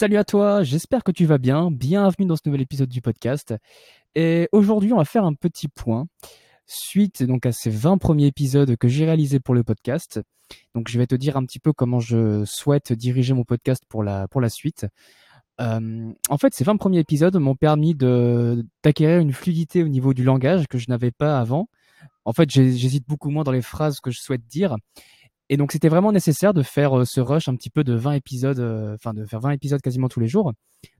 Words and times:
Salut 0.00 0.16
à 0.16 0.24
toi, 0.24 0.62
j'espère 0.62 1.04
que 1.04 1.12
tu 1.12 1.26
vas 1.26 1.36
bien. 1.36 1.70
Bienvenue 1.70 2.24
dans 2.24 2.34
ce 2.34 2.40
nouvel 2.46 2.62
épisode 2.62 2.88
du 2.88 3.02
podcast. 3.02 3.54
Et 4.14 4.48
aujourd'hui, 4.50 4.94
on 4.94 4.96
va 4.96 5.04
faire 5.04 5.26
un 5.26 5.34
petit 5.34 5.68
point 5.68 6.06
suite 6.64 7.22
donc 7.22 7.44
à 7.44 7.52
ces 7.52 7.68
20 7.68 7.98
premiers 7.98 8.24
épisodes 8.24 8.74
que 8.78 8.88
j'ai 8.88 9.04
réalisés 9.04 9.40
pour 9.40 9.54
le 9.54 9.62
podcast. 9.62 10.18
Donc 10.74 10.88
je 10.88 10.96
vais 10.96 11.06
te 11.06 11.14
dire 11.14 11.36
un 11.36 11.44
petit 11.44 11.58
peu 11.58 11.74
comment 11.74 12.00
je 12.00 12.46
souhaite 12.46 12.94
diriger 12.94 13.34
mon 13.34 13.44
podcast 13.44 13.82
pour 13.90 14.02
la 14.02 14.26
pour 14.26 14.40
la 14.40 14.48
suite. 14.48 14.86
Euh, 15.60 16.10
en 16.30 16.38
fait, 16.38 16.54
ces 16.54 16.64
20 16.64 16.78
premiers 16.78 17.00
épisodes 17.00 17.36
m'ont 17.36 17.54
permis 17.54 17.94
d'acquérir 17.94 19.18
une 19.18 19.34
fluidité 19.34 19.82
au 19.82 19.88
niveau 19.88 20.14
du 20.14 20.24
langage 20.24 20.66
que 20.66 20.78
je 20.78 20.86
n'avais 20.88 21.10
pas 21.10 21.38
avant. 21.38 21.68
En 22.24 22.32
fait, 22.32 22.48
j'hésite 22.50 23.06
beaucoup 23.06 23.28
moins 23.28 23.44
dans 23.44 23.52
les 23.52 23.60
phrases 23.60 24.00
que 24.00 24.10
je 24.10 24.18
souhaite 24.22 24.46
dire 24.46 24.76
et 25.50 25.56
donc 25.56 25.72
c'était 25.72 25.88
vraiment 25.88 26.12
nécessaire 26.12 26.54
de 26.54 26.62
faire 26.62 27.00
euh, 27.00 27.04
ce 27.04 27.20
rush 27.20 27.48
un 27.48 27.56
petit 27.56 27.70
peu 27.70 27.82
de 27.82 27.92
20 27.92 28.12
épisodes, 28.12 28.60
euh, 28.60 28.94
enfin 28.94 29.12
de 29.12 29.26
faire 29.26 29.40
20 29.40 29.50
épisodes 29.50 29.82
quasiment 29.82 30.08
tous 30.08 30.20
les 30.20 30.28
jours. 30.28 30.52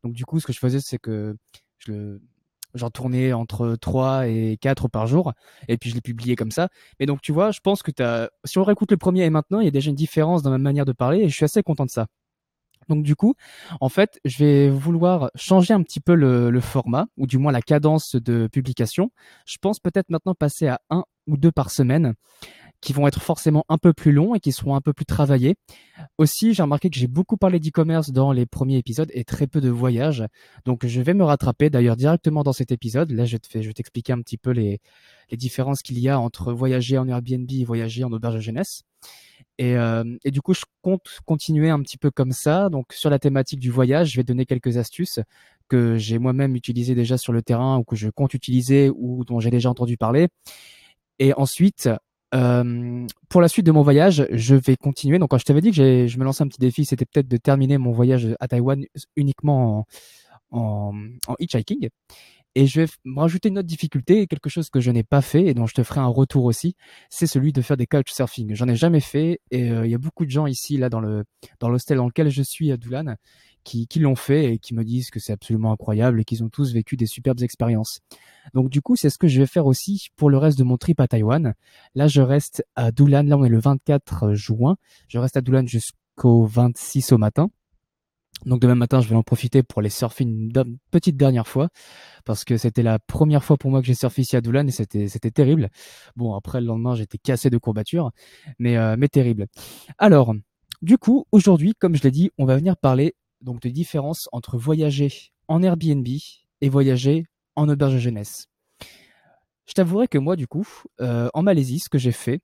Donc 0.03 0.12
du 0.12 0.25
coup, 0.25 0.41
ce 0.41 0.47
que 0.47 0.52
je 0.52 0.59
faisais, 0.59 0.80
c'est 0.80 0.98
que 0.98 1.37
je 1.79 1.92
le 1.92 2.20
j'en 2.75 2.91
tournais 2.91 3.33
entre 3.33 3.77
3 3.80 4.28
et 4.28 4.56
4 4.61 4.89
par 4.89 5.09
jour 5.09 5.33
et 5.66 5.77
puis 5.77 5.91
je 5.91 5.95
les 5.95 6.01
publiais 6.01 6.37
comme 6.37 6.51
ça. 6.51 6.69
Mais 6.98 7.06
donc 7.06 7.20
tu 7.20 7.33
vois, 7.33 7.52
je 7.52 7.61
pense 7.61 7.83
que 7.83 7.91
as, 8.02 8.28
si 8.45 8.59
on 8.59 8.65
réécoute 8.65 8.91
le 8.91 8.97
premier 8.97 9.25
et 9.25 9.30
maintenant, 9.30 9.61
il 9.61 9.65
y 9.65 9.69
a 9.69 9.73
déjà 9.73 9.91
une 9.91 9.97
différence 9.97 10.42
dans 10.42 10.51
ma 10.51 10.59
manière 10.59 10.84
de 10.84 10.92
parler 10.92 11.20
et 11.20 11.28
je 11.28 11.34
suis 11.34 11.45
assez 11.45 11.62
content 11.62 11.84
de 11.84 11.91
ça. 11.91 12.06
Donc 12.89 13.05
du 13.05 13.14
coup, 13.14 13.34
en 13.80 13.89
fait, 13.89 14.20
je 14.25 14.39
vais 14.39 14.69
vouloir 14.69 15.30
changer 15.37 15.75
un 15.75 15.83
petit 15.83 16.01
peu 16.01 16.14
le, 16.14 16.51
le 16.51 16.61
format, 16.61 17.06
ou 17.17 17.27
du 17.28 17.39
moins 17.39 17.53
la 17.53 17.62
cadence 17.62 18.17
de 18.17 18.48
publication. 18.48 19.12
Je 19.47 19.59
pense 19.61 19.78
peut-être 19.78 20.11
maintenant 20.11 20.34
passer 20.34 20.67
à 20.67 20.80
un 20.91 21.05
ou 21.28 21.37
deux 21.37 21.53
par 21.53 21.70
semaine 21.70 22.14
qui 22.80 22.93
vont 22.93 23.07
être 23.07 23.20
forcément 23.20 23.65
un 23.69 23.79
peu 23.79 23.93
plus 23.93 24.12
longs 24.12 24.34
et 24.34 24.41
qui 24.41 24.52
seront 24.52 24.75
un 24.75 24.80
peu 24.80 24.93
plus 24.93 25.05
travaillés. 25.05 25.57
Aussi, 26.19 26.55
j'ai 26.55 26.62
remarqué 26.62 26.89
que 26.89 26.98
j'ai 26.98 27.09
beaucoup 27.09 27.37
parlé 27.37 27.61
d'e-commerce 27.61 28.11
dans 28.11 28.33
les 28.33 28.47
premiers 28.47 28.79
épisodes 28.79 29.11
et 29.12 29.25
très 29.25 29.47
peu 29.47 29.61
de 29.61 29.69
voyages. 29.69 30.25
Donc, 30.65 30.87
je 30.87 31.01
vais 31.01 31.15
me 31.15 31.25
rattraper 31.25 31.69
d'ailleurs 31.70 31.97
directement 31.97 32.42
dans 32.42 32.53
cet 32.53 32.73
épisode. 32.73 33.11
Là, 33.12 33.27
je 33.27 33.36
te 33.36 33.61
je 33.61 33.67
vais 33.67 33.73
t'expliquer 33.75 34.12
un 34.12 34.20
petit 34.23 34.39
peu 34.39 34.51
les, 34.51 34.81
les 35.31 35.36
différences 35.36 35.83
qu'il 35.83 35.98
y 35.98 36.08
a 36.08 36.19
entre 36.19 36.53
voyager 36.53 36.97
en 36.97 37.06
Airbnb 37.08 37.51
et 37.51 37.64
voyager 37.64 38.05
en 38.05 38.12
auberge 38.12 38.36
de 38.36 38.41
jeunesse. 38.41 38.83
Et, 39.58 39.77
euh, 39.77 40.05
et, 40.25 40.31
du 40.31 40.41
coup, 40.41 40.55
je 40.55 40.64
compte 40.81 41.20
continuer 41.27 41.69
un 41.69 41.81
petit 41.83 41.98
peu 41.98 42.11
comme 42.11 42.33
ça. 42.33 42.70
Donc, 42.70 42.92
sur 42.92 43.11
la 43.11 43.19
thématique 43.19 43.61
du 43.61 43.70
voyage, 43.70 44.12
je 44.12 44.17
vais 44.17 44.25
donner 44.25 44.47
quelques 44.47 44.78
astuces 44.78 45.20
que 45.69 45.97
j'ai 45.98 46.19
moi-même 46.19 46.56
utilisées 46.56 46.95
déjà 46.95 47.19
sur 47.19 47.33
le 47.33 47.42
terrain 47.42 47.78
ou 47.78 47.84
que 47.84 47.97
je 47.97 48.08
compte 48.08 48.34
utiliser 48.34 48.91
ou 48.95 49.25
dont 49.25 49.39
j'ai 49.39 49.51
déjà 49.51 49.70
entendu 49.70 49.97
parler. 49.97 50.28
Et 51.19 51.34
ensuite, 51.34 51.91
euh, 52.34 53.06
pour 53.28 53.41
la 53.41 53.48
suite 53.48 53.67
de 53.67 53.73
mon 53.73 53.83
voyage, 53.83 54.27
je 54.31 54.55
vais 54.55 54.77
continuer. 54.77 55.19
Donc, 55.19 55.31
quand 55.31 55.39
je 55.39 55.45
t'avais 55.45 55.61
dit 55.61 55.73
que 55.73 56.06
je 56.06 56.19
me 56.19 56.25
lançais 56.25 56.42
un 56.42 56.48
petit 56.48 56.61
défi, 56.61 56.84
c'était 56.84 57.05
peut-être 57.05 57.28
de 57.28 57.36
terminer 57.36 57.78
mon 57.78 57.92
voyage 57.92 58.28
à 58.41 58.48
Taïwan 58.48 58.84
uniquement 59.17 59.86
en, 60.51 60.92
en, 61.27 61.34
hitchhiking. 61.39 61.89
Et 62.56 62.67
je 62.67 62.81
vais 62.81 62.89
rajouter 63.17 63.48
une 63.48 63.58
autre 63.58 63.69
difficulté, 63.69 64.27
quelque 64.27 64.51
chose 64.51 64.70
que 64.70 64.81
je 64.81 64.91
n'ai 64.91 65.05
pas 65.05 65.23
fait 65.23 65.47
et 65.47 65.55
dont 65.55 65.67
je 65.67 65.75
te 65.75 65.84
ferai 65.84 66.01
un 66.01 66.08
retour 66.08 66.47
aussi, 66.47 66.75
c'est 67.08 67.28
celui 67.28 67.53
de 67.53 67.62
faire 67.62 67.77
des 67.77 67.86
couchsurfing. 67.86 68.56
J'en 68.56 68.67
ai 68.67 68.75
jamais 68.75 68.98
fait 68.98 69.41
et 69.53 69.70
euh, 69.70 69.86
il 69.86 69.92
y 69.92 69.95
a 69.95 69.98
beaucoup 69.98 70.25
de 70.25 70.31
gens 70.31 70.47
ici, 70.47 70.77
là, 70.77 70.89
dans 70.89 70.98
le 70.98 71.25
dans 71.61 71.69
l'hostel 71.69 71.98
dans 71.98 72.06
lequel 72.06 72.28
je 72.28 72.42
suis 72.42 72.73
à 72.73 72.77
Doulan, 72.77 73.14
qui, 73.64 73.86
qui 73.86 73.98
l'ont 73.98 74.16
fait 74.16 74.53
et 74.53 74.58
qui 74.58 74.75
me 74.75 74.84
disent 74.84 75.11
que 75.11 75.20
c'est 75.20 75.33
absolument 75.33 75.72
incroyable 75.72 76.20
et 76.20 76.25
qu'ils 76.25 76.42
ont 76.42 76.48
tous 76.48 76.72
vécu 76.72 76.97
des 76.97 77.06
superbes 77.06 77.42
expériences. 77.42 78.00
Donc 78.55 78.70
du 78.70 78.80
coup, 78.83 78.97
c'est 78.97 79.11
ce 79.11 79.19
que 79.19 79.28
je 79.28 79.41
vais 79.41 79.47
faire 79.47 79.67
aussi 79.67 80.08
pour 80.17 80.30
le 80.30 80.39
reste 80.39 80.58
de 80.58 80.64
mon 80.64 80.77
trip 80.77 81.00
à 81.00 81.08
Taïwan. 81.08 81.55
Là, 81.94 82.08
je 82.08 82.22
reste 82.22 82.64
à 82.77 82.92
Doulan, 82.92 83.22
là 83.25 83.36
on 83.36 83.44
est 83.44 83.50
le 83.50 83.61
24 83.61 84.34
juin, 84.34 84.77
je 85.08 85.19
reste 85.19 85.36
à 85.36 85.41
Doulan 85.41 85.67
jusqu'au 85.67 86.47
26 86.47 87.12
au 87.12 87.19
matin. 87.19 87.50
Donc 88.47 88.61
demain 88.61 88.75
matin, 88.75 89.00
je 89.00 89.08
vais 89.08 89.17
en 89.17 89.22
profiter 89.22 89.62
pour 89.62 89.80
aller 89.80 89.91
surfer 89.91 90.24
une 90.24 90.50
petite 90.91 91.17
dernière 91.17 91.47
fois 91.47 91.69
parce 92.24 92.45
que 92.45 92.56
c'était 92.56 92.83
la 92.83 92.98
première 92.98 93.45
fois 93.45 93.58
pour 93.58 93.70
moi 93.70 93.80
que 93.80 93.86
j'ai 93.86 93.95
surfé 93.95 94.22
ici 94.22 94.36
à 94.36 94.41
Doulan 94.41 94.67
et 94.67 94.70
c'était 94.70 95.08
c'était 95.08 95.30
terrible. 95.30 95.69
Bon 96.17 96.35
après 96.35 96.61
le 96.61 96.67
lendemain, 96.67 96.95
j'étais 96.95 97.18
cassé 97.18 97.51
de 97.51 97.58
courbatures, 97.58 98.12
mais 98.58 98.77
euh, 98.79 98.96
mais 98.98 99.08
terrible. 99.08 99.46
Alors 99.98 100.35
du 100.83 100.96
coup, 100.96 101.27
aujourd'hui, 101.33 101.74
comme 101.79 101.95
je 101.95 102.02
l'ai 102.02 102.11
dit, 102.11 102.30
on 102.39 102.46
va 102.46 102.56
venir 102.56 102.77
parler 102.79 103.14
donc 103.40 103.61
de 103.61 103.68
différence 103.68 104.28
entre 104.33 104.58
voyager 104.58 105.33
en 105.48 105.62
Airbnb 105.62 106.06
et 106.61 106.68
voyager 106.68 107.27
en 107.56 107.68
auberge 107.68 107.95
de 107.95 107.98
jeunesse. 107.98 108.46
Je 109.67 109.73
t'avouerai 109.74 110.08
que 110.08 110.18
moi, 110.18 110.36
du 110.36 110.46
coup, 110.46 110.67
euh, 111.01 111.28
en 111.33 111.42
Malaisie, 111.42 111.79
ce 111.79 111.89
que 111.89 111.98
j'ai 111.98 112.12
fait, 112.12 112.40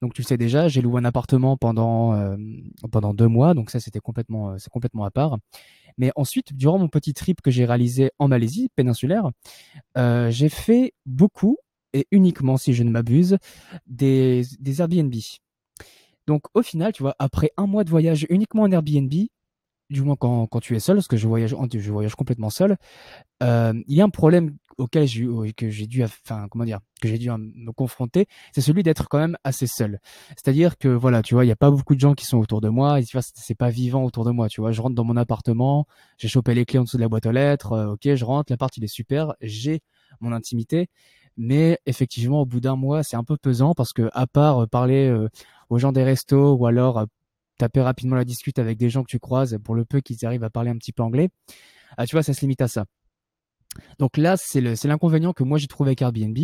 donc 0.00 0.14
tu 0.14 0.22
le 0.22 0.26
sais 0.26 0.36
déjà, 0.36 0.68
j'ai 0.68 0.80
loué 0.80 1.00
un 1.00 1.04
appartement 1.04 1.56
pendant 1.56 2.14
euh, 2.14 2.36
pendant 2.92 3.12
deux 3.12 3.26
mois, 3.26 3.52
donc 3.54 3.70
ça 3.70 3.80
c'était 3.80 3.98
complètement 3.98 4.50
euh, 4.50 4.58
c'est 4.58 4.70
complètement 4.70 5.04
à 5.04 5.10
part. 5.10 5.38
Mais 5.98 6.12
ensuite, 6.14 6.54
durant 6.54 6.78
mon 6.78 6.88
petit 6.88 7.12
trip 7.12 7.42
que 7.42 7.50
j'ai 7.50 7.64
réalisé 7.64 8.12
en 8.20 8.28
Malaisie 8.28 8.68
péninsulaire, 8.76 9.30
j'ai 9.96 10.48
fait 10.48 10.94
beaucoup 11.06 11.58
et 11.92 12.06
uniquement, 12.10 12.56
si 12.56 12.74
je 12.74 12.82
ne 12.82 12.90
m'abuse, 12.90 13.38
des, 13.86 14.42
des 14.60 14.80
Airbnb. 14.80 15.14
Donc 16.26 16.42
au 16.54 16.62
final, 16.62 16.92
tu 16.92 17.02
vois, 17.02 17.16
après 17.18 17.50
un 17.56 17.66
mois 17.66 17.84
de 17.84 17.90
voyage 17.90 18.26
uniquement 18.28 18.62
en 18.62 18.70
Airbnb, 18.70 19.12
du 19.90 20.02
moins 20.02 20.16
quand, 20.16 20.46
quand 20.46 20.60
tu 20.60 20.76
es 20.76 20.80
seul, 20.80 20.96
parce 20.96 21.08
que 21.08 21.16
je 21.16 21.26
voyage, 21.26 21.54
je 21.72 21.92
voyage 21.92 22.14
complètement 22.14 22.50
seul, 22.50 22.76
euh, 23.42 23.72
il 23.86 23.96
y 23.96 24.00
a 24.00 24.04
un 24.04 24.10
problème 24.10 24.56
auquel 24.76 25.06
j'ai 25.06 25.26
que 25.56 25.70
j'ai 25.70 25.86
dû, 25.86 26.04
enfin 26.04 26.46
comment 26.50 26.64
dire, 26.64 26.80
que 27.00 27.08
j'ai 27.08 27.18
dû 27.18 27.30
me 27.30 27.72
confronter, 27.72 28.26
c'est 28.52 28.60
celui 28.60 28.82
d'être 28.82 29.08
quand 29.08 29.18
même 29.18 29.36
assez 29.44 29.66
seul. 29.66 29.98
C'est-à-dire 30.36 30.78
que 30.78 30.88
voilà, 30.88 31.22
tu 31.22 31.34
vois, 31.34 31.44
il 31.44 31.48
y 31.48 31.52
a 31.52 31.56
pas 31.56 31.70
beaucoup 31.70 31.94
de 31.94 32.00
gens 32.00 32.14
qui 32.14 32.26
sont 32.26 32.38
autour 32.38 32.60
de 32.60 32.68
moi, 32.68 33.00
et 33.00 33.04
tu 33.04 33.16
vois, 33.16 33.22
c'est 33.34 33.56
pas 33.56 33.70
vivant 33.70 34.04
autour 34.04 34.24
de 34.24 34.30
moi, 34.30 34.48
tu 34.48 34.60
vois. 34.60 34.72
Je 34.72 34.80
rentre 34.80 34.94
dans 34.94 35.04
mon 35.04 35.16
appartement, 35.16 35.86
j'ai 36.16 36.28
chopé 36.28 36.54
les 36.54 36.64
clés 36.64 36.78
en 36.78 36.84
dessous 36.84 36.96
de 36.96 37.02
la 37.02 37.08
boîte 37.08 37.26
aux 37.26 37.32
lettres, 37.32 37.72
euh, 37.72 37.92
ok, 37.92 38.14
je 38.14 38.24
rentre, 38.24 38.52
l'appart 38.52 38.76
il 38.76 38.84
est 38.84 38.88
super, 38.88 39.34
j'ai 39.40 39.80
mon 40.20 40.32
intimité, 40.32 40.88
mais 41.36 41.78
effectivement 41.86 42.42
au 42.42 42.46
bout 42.46 42.60
d'un 42.60 42.76
mois 42.76 43.02
c'est 43.02 43.16
un 43.16 43.24
peu 43.24 43.36
pesant 43.36 43.74
parce 43.74 43.92
que 43.92 44.10
à 44.12 44.26
part 44.26 44.62
euh, 44.62 44.66
parler 44.66 45.14
aux 45.70 45.78
gens 45.78 45.92
des 45.92 46.02
restos 46.02 46.54
ou 46.54 46.66
alors 46.66 47.06
taper 47.58 47.80
rapidement 47.80 48.16
la 48.16 48.24
discute 48.24 48.58
avec 48.58 48.78
des 48.78 48.90
gens 48.90 49.02
que 49.02 49.10
tu 49.10 49.18
croises, 49.18 49.58
pour 49.62 49.74
le 49.74 49.84
peu 49.84 50.00
qu'ils 50.00 50.24
arrivent 50.24 50.44
à 50.44 50.50
parler 50.50 50.70
un 50.70 50.76
petit 50.76 50.92
peu 50.92 51.02
anglais, 51.02 51.28
ah, 51.96 52.06
tu 52.06 52.14
vois, 52.14 52.22
ça 52.22 52.34
se 52.34 52.40
limite 52.40 52.62
à 52.62 52.68
ça. 52.68 52.86
Donc 53.98 54.16
là, 54.16 54.36
c'est 54.36 54.60
l'inconvénient 54.60 55.32
que 55.32 55.44
moi 55.44 55.58
j'ai 55.58 55.66
trouvé 55.66 55.90
avec 55.90 56.02
Airbnb. 56.02 56.38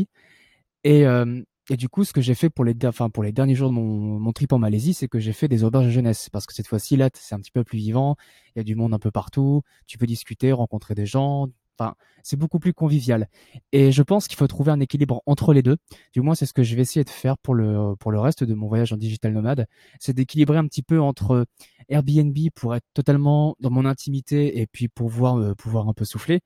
Et, 0.84 1.06
euh, 1.06 1.42
et 1.70 1.76
du 1.76 1.88
coup, 1.88 2.04
ce 2.04 2.12
que 2.12 2.20
j'ai 2.20 2.34
fait 2.34 2.50
pour 2.50 2.64
les, 2.64 2.74
pour 3.12 3.22
les 3.22 3.32
derniers 3.32 3.54
jours 3.54 3.70
de 3.70 3.74
mon, 3.74 4.18
mon 4.20 4.32
trip 4.32 4.52
en 4.52 4.58
Malaisie, 4.58 4.92
c'est 4.92 5.08
que 5.08 5.18
j'ai 5.18 5.32
fait 5.32 5.48
des 5.48 5.64
auberges 5.64 5.86
de 5.86 5.90
jeunesse. 5.90 6.28
Parce 6.30 6.46
que 6.46 6.52
cette 6.52 6.66
fois-ci, 6.66 6.96
là, 6.96 7.08
c'est 7.14 7.34
un 7.34 7.38
petit 7.38 7.50
peu 7.50 7.64
plus 7.64 7.78
vivant. 7.78 8.16
Il 8.54 8.58
y 8.58 8.60
a 8.60 8.64
du 8.64 8.74
monde 8.74 8.92
un 8.92 8.98
peu 8.98 9.10
partout. 9.10 9.62
Tu 9.86 9.96
peux 9.96 10.06
discuter, 10.06 10.52
rencontrer 10.52 10.94
des 10.94 11.06
gens, 11.06 11.48
Enfin, 11.78 11.94
c'est 12.22 12.36
beaucoup 12.36 12.58
plus 12.58 12.72
convivial. 12.72 13.28
Et 13.72 13.90
je 13.92 14.02
pense 14.02 14.28
qu'il 14.28 14.36
faut 14.36 14.46
trouver 14.46 14.70
un 14.70 14.80
équilibre 14.80 15.22
entre 15.26 15.52
les 15.52 15.62
deux. 15.62 15.76
Du 16.12 16.20
moins, 16.20 16.34
c'est 16.34 16.46
ce 16.46 16.52
que 16.52 16.62
je 16.62 16.76
vais 16.76 16.82
essayer 16.82 17.04
de 17.04 17.10
faire 17.10 17.36
pour 17.38 17.54
le, 17.54 17.94
pour 17.96 18.12
le 18.12 18.20
reste 18.20 18.44
de 18.44 18.54
mon 18.54 18.68
voyage 18.68 18.92
en 18.92 18.96
digital 18.96 19.32
nomade. 19.32 19.66
C'est 19.98 20.14
d'équilibrer 20.14 20.56
un 20.58 20.66
petit 20.66 20.82
peu 20.82 21.00
entre 21.00 21.46
Airbnb 21.88 22.36
pour 22.54 22.74
être 22.74 22.86
totalement 22.94 23.56
dans 23.60 23.70
mon 23.70 23.84
intimité 23.84 24.60
et 24.60 24.66
puis 24.66 24.88
pouvoir, 24.88 25.36
euh, 25.38 25.54
pouvoir 25.54 25.88
un 25.88 25.94
peu 25.94 26.04
souffler. 26.04 26.40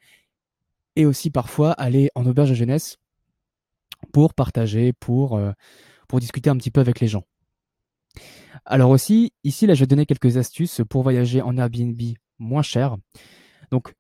Et 0.97 1.07
aussi 1.07 1.31
parfois 1.31 1.73
aller 1.73 2.11
en 2.15 2.27
auberge 2.27 2.51
de 2.51 2.55
jeunesse 2.55 2.97
pour 4.13 4.35
partager, 4.35 4.93
pour, 4.95 5.37
euh, 5.37 5.53
pour 6.09 6.21
discuter 6.21 6.51
un 6.51 6.57
petit 6.57 6.71
peu 6.71 6.81
avec 6.81 7.01
les 7.01 7.09
gens. 7.09 7.25
Alors 8.65 8.91
aussi, 8.91 9.33
ici, 9.45 9.67
là, 9.67 9.75
je 9.75 9.81
vais 9.81 9.87
donner 9.87 10.07
quelques 10.07 10.37
astuces 10.37 10.81
pour 10.89 11.03
voyager 11.03 11.43
en 11.43 11.57
Airbnb 11.57 12.01
moins 12.39 12.63
cher. 12.63 12.97
Donc, 13.71 13.95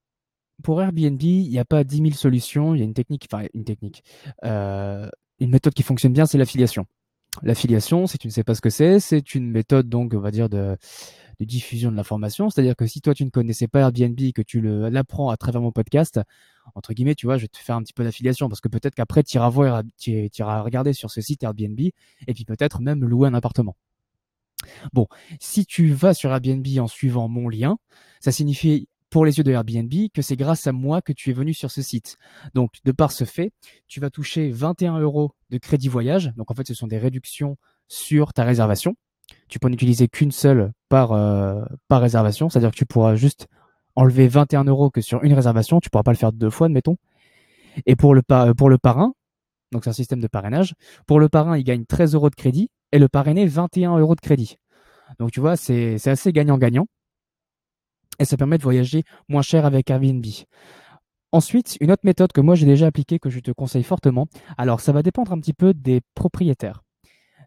pour 0.62 0.82
Airbnb, 0.82 1.22
il 1.22 1.48
n'y 1.48 1.58
a 1.58 1.64
pas 1.64 1.84
10 1.84 1.96
000 1.98 2.10
solutions. 2.12 2.74
Il 2.74 2.78
y 2.78 2.82
a 2.82 2.84
une 2.84 2.94
technique, 2.94 3.28
enfin 3.30 3.46
une 3.54 3.64
technique, 3.64 4.02
euh, 4.44 5.08
une 5.38 5.50
méthode 5.50 5.74
qui 5.74 5.82
fonctionne 5.82 6.12
bien, 6.12 6.26
c'est 6.26 6.38
l'affiliation. 6.38 6.86
L'affiliation, 7.42 8.06
si 8.06 8.18
tu 8.18 8.26
ne 8.26 8.32
sais 8.32 8.42
pas 8.42 8.54
ce 8.54 8.60
que 8.60 8.70
c'est, 8.70 8.98
c'est 9.00 9.34
une 9.34 9.50
méthode 9.50 9.88
donc 9.88 10.12
on 10.14 10.18
va 10.18 10.30
dire 10.30 10.48
de, 10.48 10.76
de 11.38 11.44
diffusion 11.44 11.90
de 11.90 11.96
l'information. 11.96 12.50
C'est-à-dire 12.50 12.74
que 12.74 12.86
si 12.86 13.00
toi 13.00 13.14
tu 13.14 13.24
ne 13.24 13.30
connaissais 13.30 13.68
pas 13.68 13.80
Airbnb, 13.80 14.18
que 14.34 14.42
tu 14.42 14.60
l'apprends 14.60 15.30
à 15.30 15.36
travers 15.36 15.60
mon 15.60 15.70
podcast, 15.70 16.20
entre 16.74 16.92
guillemets, 16.94 17.14
tu 17.14 17.26
vois, 17.26 17.36
je 17.36 17.42
vais 17.42 17.48
te 17.48 17.58
faire 17.58 17.76
un 17.76 17.82
petit 17.82 17.92
peu 17.92 18.02
d'affiliation 18.02 18.48
parce 18.48 18.60
que 18.60 18.68
peut-être 18.68 18.94
qu'après 18.94 19.22
tu 19.22 19.36
iras 19.36 19.50
voir, 19.50 19.82
tu 19.98 20.28
iras 20.38 20.62
regarder 20.62 20.92
sur 20.92 21.10
ce 21.10 21.20
site 21.20 21.44
Airbnb 21.44 21.78
et 21.78 22.34
puis 22.34 22.44
peut-être 22.44 22.80
même 22.80 23.04
louer 23.04 23.28
un 23.28 23.34
appartement. 23.34 23.76
Bon, 24.92 25.06
si 25.38 25.66
tu 25.66 25.92
vas 25.92 26.14
sur 26.14 26.32
Airbnb 26.32 26.66
en 26.80 26.88
suivant 26.88 27.28
mon 27.28 27.48
lien, 27.48 27.78
ça 28.20 28.32
signifie 28.32 28.88
pour 29.10 29.24
les 29.24 29.38
yeux 29.38 29.44
de 29.44 29.52
Airbnb 29.52 29.92
que 30.12 30.22
c'est 30.22 30.36
grâce 30.36 30.66
à 30.66 30.72
moi 30.72 31.02
que 31.02 31.12
tu 31.12 31.30
es 31.30 31.32
venu 31.32 31.54
sur 31.54 31.70
ce 31.70 31.82
site. 31.82 32.16
Donc, 32.54 32.72
de 32.84 32.92
par 32.92 33.12
ce 33.12 33.24
fait, 33.24 33.52
tu 33.86 34.00
vas 34.00 34.10
toucher 34.10 34.50
21 34.50 34.98
euros 35.00 35.32
de 35.50 35.58
crédit 35.58 35.88
voyage. 35.88 36.32
Donc, 36.36 36.50
en 36.50 36.54
fait, 36.54 36.66
ce 36.66 36.74
sont 36.74 36.86
des 36.86 36.98
réductions 36.98 37.56
sur 37.88 38.32
ta 38.32 38.44
réservation. 38.44 38.94
Tu 39.48 39.58
peux 39.58 39.68
n'utiliser 39.68 40.08
qu'une 40.08 40.32
seule 40.32 40.72
par, 40.88 41.12
euh, 41.12 41.62
réservation. 41.90 42.48
C'est-à-dire 42.48 42.70
que 42.70 42.76
tu 42.76 42.86
pourras 42.86 43.14
juste 43.14 43.46
enlever 43.96 44.28
21 44.28 44.64
euros 44.64 44.90
que 44.90 45.00
sur 45.00 45.24
une 45.24 45.32
réservation. 45.32 45.80
Tu 45.80 45.90
pourras 45.90 46.04
pas 46.04 46.12
le 46.12 46.18
faire 46.18 46.32
deux 46.32 46.50
fois, 46.50 46.66
admettons. 46.66 46.96
Et 47.86 47.96
pour 47.96 48.14
le, 48.14 48.22
pour 48.54 48.70
le 48.70 48.78
parrain, 48.78 49.12
donc 49.72 49.84
c'est 49.84 49.90
un 49.90 49.94
système 49.94 50.20
de 50.20 50.28
parrainage. 50.28 50.74
Pour 51.06 51.20
le 51.20 51.28
parrain, 51.28 51.56
il 51.56 51.64
gagne 51.64 51.84
13 51.84 52.14
euros 52.14 52.30
de 52.30 52.34
crédit 52.34 52.70
et 52.92 52.98
le 52.98 53.08
parrainé 53.08 53.46
21 53.46 53.98
euros 53.98 54.14
de 54.14 54.20
crédit. 54.20 54.56
Donc 55.18 55.30
tu 55.30 55.40
vois, 55.40 55.56
c'est 55.56 56.06
assez 56.06 56.32
gagnant-gagnant. 56.32 56.86
Et 58.18 58.24
ça 58.24 58.36
permet 58.36 58.58
de 58.58 58.62
voyager 58.62 59.04
moins 59.28 59.42
cher 59.42 59.64
avec 59.64 59.90
Airbnb. 59.90 60.24
Ensuite, 61.30 61.76
une 61.80 61.92
autre 61.92 62.02
méthode 62.04 62.32
que 62.32 62.40
moi 62.40 62.54
j'ai 62.54 62.66
déjà 62.66 62.86
appliquée, 62.86 63.18
que 63.18 63.28
je 63.28 63.40
te 63.40 63.50
conseille 63.50 63.82
fortement, 63.82 64.28
alors 64.56 64.80
ça 64.80 64.92
va 64.92 65.02
dépendre 65.02 65.32
un 65.32 65.38
petit 65.38 65.52
peu 65.52 65.74
des 65.74 66.00
propriétaires. 66.14 66.82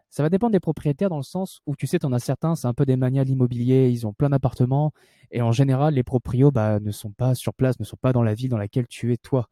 Ça 0.08 0.22
va 0.22 0.28
dépendre 0.28 0.52
des 0.52 0.60
propriétaires 0.60 1.08
dans 1.08 1.16
le 1.16 1.22
sens 1.22 1.60
où 1.66 1.74
tu 1.74 1.86
sais, 1.86 1.98
tu 1.98 2.06
en 2.06 2.12
as 2.12 2.18
certains, 2.18 2.54
c'est 2.54 2.68
un 2.68 2.74
peu 2.74 2.84
des 2.84 2.96
manias 2.96 3.24
de 3.24 3.30
l'immobilier, 3.30 3.88
ils 3.88 4.06
ont 4.06 4.12
plein 4.12 4.28
d'appartements, 4.28 4.92
et 5.30 5.40
en 5.42 5.52
général, 5.52 5.94
les 5.94 6.02
proprios 6.02 6.50
bah, 6.50 6.80
ne 6.80 6.90
sont 6.90 7.12
pas 7.12 7.34
sur 7.34 7.54
place, 7.54 7.80
ne 7.80 7.84
sont 7.84 7.96
pas 8.00 8.12
dans 8.12 8.22
la 8.22 8.34
ville 8.34 8.50
dans 8.50 8.58
laquelle 8.58 8.86
tu 8.86 9.12
es 9.12 9.16
toi. 9.16 9.48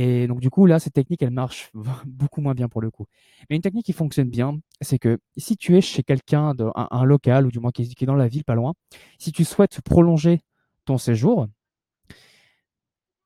Et 0.00 0.28
donc 0.28 0.38
du 0.38 0.48
coup, 0.48 0.66
là, 0.66 0.78
cette 0.78 0.92
technique, 0.92 1.24
elle 1.24 1.32
marche 1.32 1.72
beaucoup 2.06 2.40
moins 2.40 2.54
bien 2.54 2.68
pour 2.68 2.80
le 2.80 2.88
coup. 2.88 3.06
Mais 3.50 3.56
une 3.56 3.62
technique 3.62 3.84
qui 3.84 3.92
fonctionne 3.92 4.30
bien, 4.30 4.60
c'est 4.80 5.00
que 5.00 5.18
si 5.36 5.56
tu 5.56 5.76
es 5.76 5.80
chez 5.80 6.04
quelqu'un, 6.04 6.54
un, 6.76 7.04
local, 7.04 7.48
ou 7.48 7.50
du 7.50 7.58
moins 7.58 7.72
qui 7.72 7.82
est 7.82 8.06
dans 8.06 8.14
la 8.14 8.28
ville, 8.28 8.44
pas 8.44 8.54
loin, 8.54 8.74
si 9.18 9.32
tu 9.32 9.44
souhaites 9.44 9.80
prolonger 9.80 10.44
ton 10.84 10.98
séjour, 10.98 11.48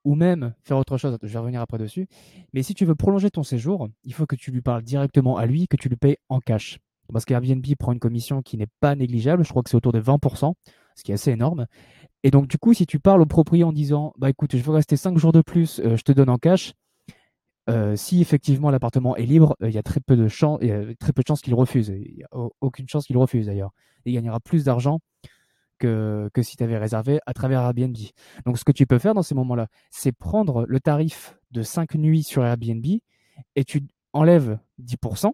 ou 0.05 0.15
même 0.15 0.55
faire 0.63 0.79
autre 0.79 0.97
chose, 0.97 1.19
je 1.23 1.29
vais 1.29 1.39
revenir 1.39 1.61
après 1.61 1.77
dessus, 1.77 2.09
mais 2.55 2.63
si 2.63 2.73
tu 2.73 2.87
veux 2.87 2.95
prolonger 2.95 3.31
ton 3.31 3.43
séjour, 3.43 3.91
il 4.05 4.15
faut 4.15 4.25
que 4.25 4.35
tu 4.35 4.51
lui 4.51 4.63
parles 4.63 4.83
directement 4.83 5.37
à 5.37 5.45
lui, 5.45 5.69
que 5.69 5.77
tu 5.77 5.91
le 5.91 5.97
payes 5.97 6.17
en 6.31 6.41
cash. 6.41 6.79
Parce 7.13 7.27
qu'Airbnb 7.27 7.67
prend 7.79 7.93
une 7.93 7.99
commission 7.99 8.41
qui 8.41 8.57
n'est 8.57 8.67
pas 8.81 8.95
négligeable, 8.95 9.45
je 9.45 9.51
crois 9.51 9.63
que 9.63 9.69
c'est 9.69 9.77
autour 9.77 9.93
de 9.93 10.01
20%, 10.01 10.55
ce 10.97 11.03
qui 11.03 11.13
est 11.13 11.15
assez 11.15 11.31
énorme. 11.31 11.67
Et 12.23 12.31
donc 12.31 12.47
du 12.47 12.59
coup, 12.59 12.75
si 12.75 12.87
tu 12.87 13.01
parles 13.01 13.21
au 13.23 13.27
propriétaire 13.27 13.69
en 13.69 13.73
disant, 13.73 14.13
bah 14.17 14.31
écoute, 14.31 14.57
je 14.57 14.63
veux 14.63 14.73
rester 14.73 14.97
5 14.97 15.19
jours 15.19 15.33
de 15.33 15.41
plus, 15.41 15.81
euh, 15.81 15.97
je 15.97 16.03
te 16.03 16.13
donne 16.13 16.29
en 16.29 16.39
cash, 16.39 16.73
euh, 17.71 17.97
si 17.97 18.21
effectivement 18.21 18.71
l'appartement 18.71 19.17
est 19.17 19.27
libre, 19.27 19.57
euh, 19.63 19.69
il 19.69 19.75
y 19.75 19.79
a 19.79 19.83
très 19.83 20.01
peu 20.01 20.17
de 20.17 20.29
chances, 20.29 20.61
très 20.99 21.13
peu 21.13 21.23
de 21.23 21.27
chances 21.27 21.41
qu'il 21.43 21.55
refuse. 21.55 21.89
Il 21.89 22.17
n'y 22.17 22.25
a 22.25 22.29
aucune 22.61 22.89
chance 22.89 23.07
qu'il 23.07 23.17
refuse 23.17 23.47
d'ailleurs. 23.47 23.71
Il 24.05 24.15
gagnera 24.15 24.41
plus 24.41 24.65
d'argent 24.65 25.01
que, 25.79 26.31
si 26.43 26.57
tu 26.57 26.63
avais 26.63 26.79
réservé 26.79 27.19
à 27.27 27.35
travers 27.35 27.61
Airbnb. 27.61 27.97
Donc 28.47 28.59
ce 28.59 28.65
que 28.65 28.73
tu 28.73 28.87
peux 28.87 28.99
faire 28.99 29.15
dans 29.15 29.23
ces 29.23 29.35
moments-là, 29.35 29.67
c'est 29.91 30.13
prendre 30.13 30.65
le 30.69 30.81
tarif 30.81 31.37
de 31.51 31.63
5 31.63 31.95
nuits 31.97 32.23
sur 32.23 32.45
Airbnb 32.45 32.87
et 33.57 33.65
tu 33.65 33.83
enlèves 34.13 34.59
10%, 34.81 35.33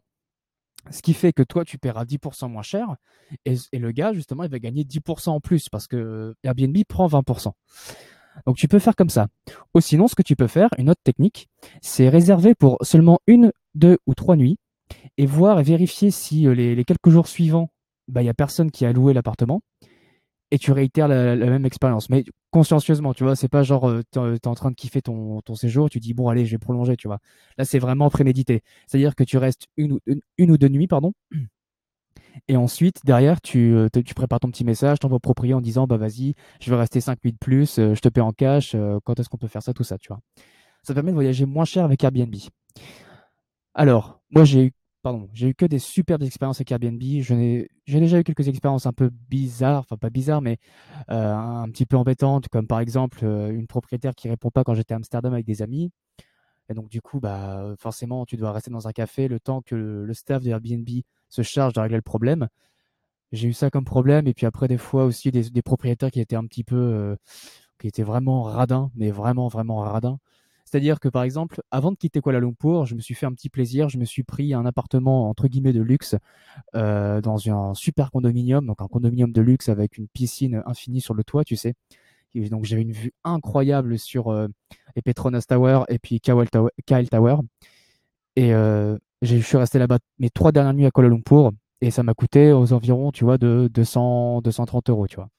ce 0.90 1.02
qui 1.02 1.14
fait 1.14 1.32
que 1.32 1.42
toi, 1.42 1.64
tu 1.64 1.78
paieras 1.78 2.04
10% 2.04 2.48
moins 2.48 2.62
cher 2.62 2.96
et, 3.44 3.78
le 3.78 3.92
gars, 3.92 4.12
justement, 4.12 4.44
il 4.44 4.50
va 4.50 4.58
gagner 4.58 4.84
10% 4.84 5.30
en 5.30 5.40
plus 5.40 5.68
parce 5.68 5.86
que 5.86 6.34
Airbnb 6.44 6.76
prend 6.88 7.06
20%. 7.06 7.52
Donc 8.46 8.56
tu 8.56 8.68
peux 8.68 8.78
faire 8.78 8.96
comme 8.96 9.08
ça. 9.08 9.28
Ou 9.74 9.80
sinon, 9.80 10.08
ce 10.08 10.14
que 10.14 10.22
tu 10.22 10.36
peux 10.36 10.46
faire, 10.46 10.68
une 10.78 10.90
autre 10.90 11.02
technique, 11.02 11.48
c'est 11.82 12.08
réserver 12.08 12.54
pour 12.54 12.78
seulement 12.82 13.18
une, 13.26 13.52
deux 13.74 13.98
ou 14.06 14.14
trois 14.14 14.36
nuits 14.36 14.58
et 15.16 15.26
voir 15.26 15.60
et 15.60 15.62
vérifier 15.62 16.10
si 16.10 16.46
euh, 16.46 16.54
les, 16.54 16.84
quelques 16.84 17.10
jours 17.10 17.26
suivants, 17.26 17.70
bah, 18.06 18.22
il 18.22 18.24
n'y 18.24 18.30
a 18.30 18.34
personne 18.34 18.70
qui 18.70 18.86
a 18.86 18.92
loué 18.92 19.12
l'appartement 19.12 19.60
et 20.50 20.58
tu 20.58 20.72
réitères 20.72 21.08
la, 21.08 21.36
même 21.36 21.66
expérience. 21.66 22.08
Mais 22.08 22.24
consciencieusement, 22.50 23.14
tu 23.14 23.24
vois, 23.24 23.36
c'est 23.36 23.48
pas 23.48 23.62
genre, 23.62 23.88
euh, 23.88 24.02
tu 24.12 24.18
es, 24.18 24.46
en 24.46 24.54
train 24.54 24.70
de 24.70 24.74
kiffer 24.74 25.02
ton, 25.02 25.40
ton 25.42 25.54
séjour, 25.54 25.90
tu 25.90 26.00
dis, 26.00 26.14
bon, 26.14 26.28
allez, 26.28 26.46
je 26.46 26.52
vais 26.52 26.58
prolonger, 26.58 26.96
tu 26.96 27.08
vois. 27.08 27.18
Là, 27.58 27.64
c'est 27.64 27.78
vraiment 27.78 28.08
prémédité. 28.10 28.62
C'est-à-dire 28.86 29.14
que 29.14 29.24
tu 29.24 29.36
restes 29.36 29.66
une 29.76 29.92
ou, 29.92 30.00
une, 30.38 30.50
ou 30.50 30.58
deux 30.58 30.68
nuits, 30.68 30.88
pardon. 30.88 31.12
Et 32.46 32.56
ensuite, 32.56 33.04
derrière, 33.04 33.40
tu, 33.40 33.74
euh, 33.74 33.88
tu 33.88 34.14
prépares 34.14 34.40
ton 34.40 34.50
petit 34.50 34.64
message, 34.64 35.00
t'envoies 35.00 35.16
au 35.16 35.20
propriétaire 35.20 35.58
en 35.58 35.60
disant, 35.60 35.86
bah 35.86 35.96
vas-y, 35.96 36.34
je 36.60 36.70
vais 36.70 36.76
rester 36.76 37.00
5 37.00 37.22
nuits 37.24 37.32
de 37.32 37.38
plus, 37.38 37.78
euh, 37.78 37.94
je 37.94 38.00
te 38.00 38.08
paie 38.08 38.20
en 38.20 38.32
cash, 38.32 38.76
quand 39.04 39.18
est-ce 39.18 39.28
qu'on 39.28 39.38
peut 39.38 39.48
faire 39.48 39.62
ça, 39.62 39.74
tout 39.74 39.84
ça, 39.84 39.98
tu 39.98 40.08
vois. 40.08 40.20
Ça 40.82 40.94
permet 40.94 41.10
de 41.10 41.14
voyager 41.14 41.46
moins 41.46 41.64
cher 41.64 41.84
avec 41.84 42.02
Airbnb. 42.04 42.34
Alors, 43.74 44.20
moi, 44.30 44.44
j'ai 44.44 44.66
eu 44.66 44.72
pardon, 45.08 45.30
j'ai 45.32 45.48
eu 45.48 45.54
que 45.54 45.64
des 45.64 45.78
superbes 45.78 46.22
expériences 46.22 46.58
avec 46.58 46.70
Airbnb. 46.70 47.00
J'ai 47.00 47.68
déjà 47.86 48.18
eu 48.20 48.24
quelques 48.24 48.46
expériences 48.46 48.84
un 48.84 48.92
peu 48.92 49.10
bizarres, 49.30 49.80
enfin 49.80 49.96
pas 49.96 50.10
bizarres, 50.10 50.42
mais 50.42 50.58
euh, 51.10 51.34
un 51.34 51.66
petit 51.70 51.86
peu 51.86 51.96
embêtantes, 51.96 52.48
comme 52.48 52.66
par 52.66 52.80
exemple 52.80 53.20
euh, 53.22 53.50
une 53.50 53.66
propriétaire 53.66 54.14
qui 54.14 54.28
répond 54.28 54.50
pas 54.50 54.64
quand 54.64 54.74
j'étais 54.74 54.92
à 54.92 54.98
Amsterdam 54.98 55.32
avec 55.32 55.46
des 55.46 55.62
amis. 55.62 55.90
Et 56.68 56.74
donc 56.74 56.90
du 56.90 57.00
coup, 57.00 57.20
bah 57.20 57.74
forcément, 57.78 58.26
tu 58.26 58.36
dois 58.36 58.52
rester 58.52 58.70
dans 58.70 58.86
un 58.86 58.92
café 58.92 59.28
le 59.28 59.40
temps 59.40 59.62
que 59.62 59.74
le, 59.74 60.12
staff 60.12 60.42
de 60.42 60.50
Airbnb 60.50 60.88
se 61.30 61.40
charge 61.40 61.72
de 61.72 61.80
régler 61.80 61.96
le 61.96 62.02
problème. 62.02 62.48
J'ai 63.32 63.48
eu 63.48 63.54
ça 63.54 63.70
comme 63.70 63.86
problème, 63.86 64.26
et 64.26 64.34
puis 64.34 64.44
après 64.44 64.68
des 64.68 64.76
fois 64.76 65.04
aussi 65.06 65.30
des, 65.30 65.62
propriétaires 65.62 66.10
qui 66.10 66.20
étaient 66.20 66.36
un 66.36 66.44
petit 66.44 66.64
peu, 66.64 66.76
euh, 66.76 67.16
qui 67.78 67.88
étaient 67.88 68.02
vraiment 68.02 68.42
radins, 68.42 68.90
mais 68.94 69.10
vraiment 69.10 69.48
vraiment 69.48 69.78
radins. 69.78 70.18
C'est-à-dire 70.68 71.00
que 71.00 71.08
par 71.08 71.22
exemple, 71.22 71.62
avant 71.70 71.92
de 71.92 71.96
quitter 71.96 72.20
Kuala 72.20 72.40
Lumpur, 72.40 72.84
je 72.84 72.94
me 72.94 73.00
suis 73.00 73.14
fait 73.14 73.24
un 73.24 73.32
petit 73.32 73.48
plaisir, 73.48 73.88
je 73.88 73.96
me 73.96 74.04
suis 74.04 74.22
pris 74.22 74.52
un 74.52 74.66
appartement 74.66 75.30
entre 75.30 75.48
guillemets 75.48 75.72
de 75.72 75.80
luxe 75.80 76.14
euh, 76.76 77.22
dans 77.22 77.48
un 77.48 77.72
super 77.72 78.10
condominium, 78.10 78.66
donc 78.66 78.82
un 78.82 78.86
condominium 78.86 79.32
de 79.32 79.40
luxe 79.40 79.70
avec 79.70 79.96
une 79.96 80.08
piscine 80.08 80.62
infinie 80.66 81.00
sur 81.00 81.14
le 81.14 81.24
toit, 81.24 81.42
tu 81.42 81.56
sais. 81.56 81.72
donc 82.34 82.66
j'avais 82.66 82.82
une 82.82 82.92
vue 82.92 83.12
incroyable 83.24 83.98
sur 83.98 84.28
euh, 84.28 84.46
les 84.94 85.00
Petronas 85.00 85.46
Tower 85.48 85.84
et 85.88 85.98
puis 85.98 86.20
Kyle 86.20 87.08
Tower. 87.10 87.36
Et 88.36 88.52
euh, 88.52 88.98
je 89.22 89.36
suis 89.38 89.56
resté 89.56 89.78
là-bas 89.78 90.00
mes 90.18 90.28
trois 90.28 90.52
dernières 90.52 90.74
nuits 90.74 90.86
à 90.86 90.90
Kuala 90.90 91.08
Lumpur 91.08 91.52
et 91.80 91.90
ça 91.90 92.02
m'a 92.02 92.12
coûté 92.12 92.52
aux 92.52 92.74
environs, 92.74 93.10
tu 93.10 93.24
vois, 93.24 93.38
de 93.38 93.70
200, 93.72 94.42
230 94.42 94.90
euros, 94.90 95.06
tu 95.06 95.16
vois. 95.16 95.30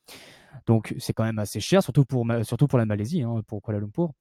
Donc 0.70 0.94
c'est 1.00 1.14
quand 1.14 1.24
même 1.24 1.40
assez 1.40 1.60
cher, 1.60 1.82
surtout 1.82 2.06
pour, 2.06 2.28
la 2.28 2.86
Malaisie, 2.86 3.24
hein, 3.24 3.42
pour 3.48 3.60
Kuala 3.64 3.80
Lumpur. 3.80 4.12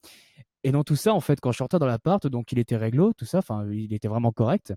Et 0.64 0.72
dans 0.72 0.82
tout 0.82 0.96
ça, 0.96 1.12
en 1.12 1.20
fait, 1.20 1.38
quand 1.42 1.52
je 1.52 1.58
sortais 1.58 1.78
dans 1.78 1.84
l'appart, 1.84 2.26
donc 2.26 2.52
il 2.52 2.58
était 2.58 2.78
réglo, 2.78 3.12
tout 3.12 3.26
ça, 3.26 3.40
il 3.70 3.92
était 3.92 4.08
vraiment 4.08 4.32
correct. 4.32 4.72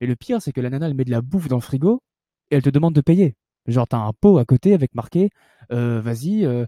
Et 0.00 0.06
le 0.06 0.16
pire, 0.16 0.40
c'est 0.40 0.52
que 0.52 0.62
la 0.62 0.70
nana, 0.70 0.86
elle 0.86 0.94
met 0.94 1.04
de 1.04 1.10
la 1.10 1.20
bouffe 1.20 1.48
dans 1.48 1.56
le 1.56 1.60
frigo 1.60 2.02
et 2.50 2.56
elle 2.56 2.62
te 2.62 2.70
demande 2.70 2.94
de 2.94 3.02
payer. 3.02 3.36
Genre, 3.66 3.86
t'as 3.86 3.98
un 3.98 4.14
pot 4.14 4.38
à 4.38 4.46
côté 4.46 4.72
avec 4.72 4.94
marqué, 4.94 5.28
euh, 5.70 6.00
vas-y, 6.00 6.46
euh, 6.46 6.64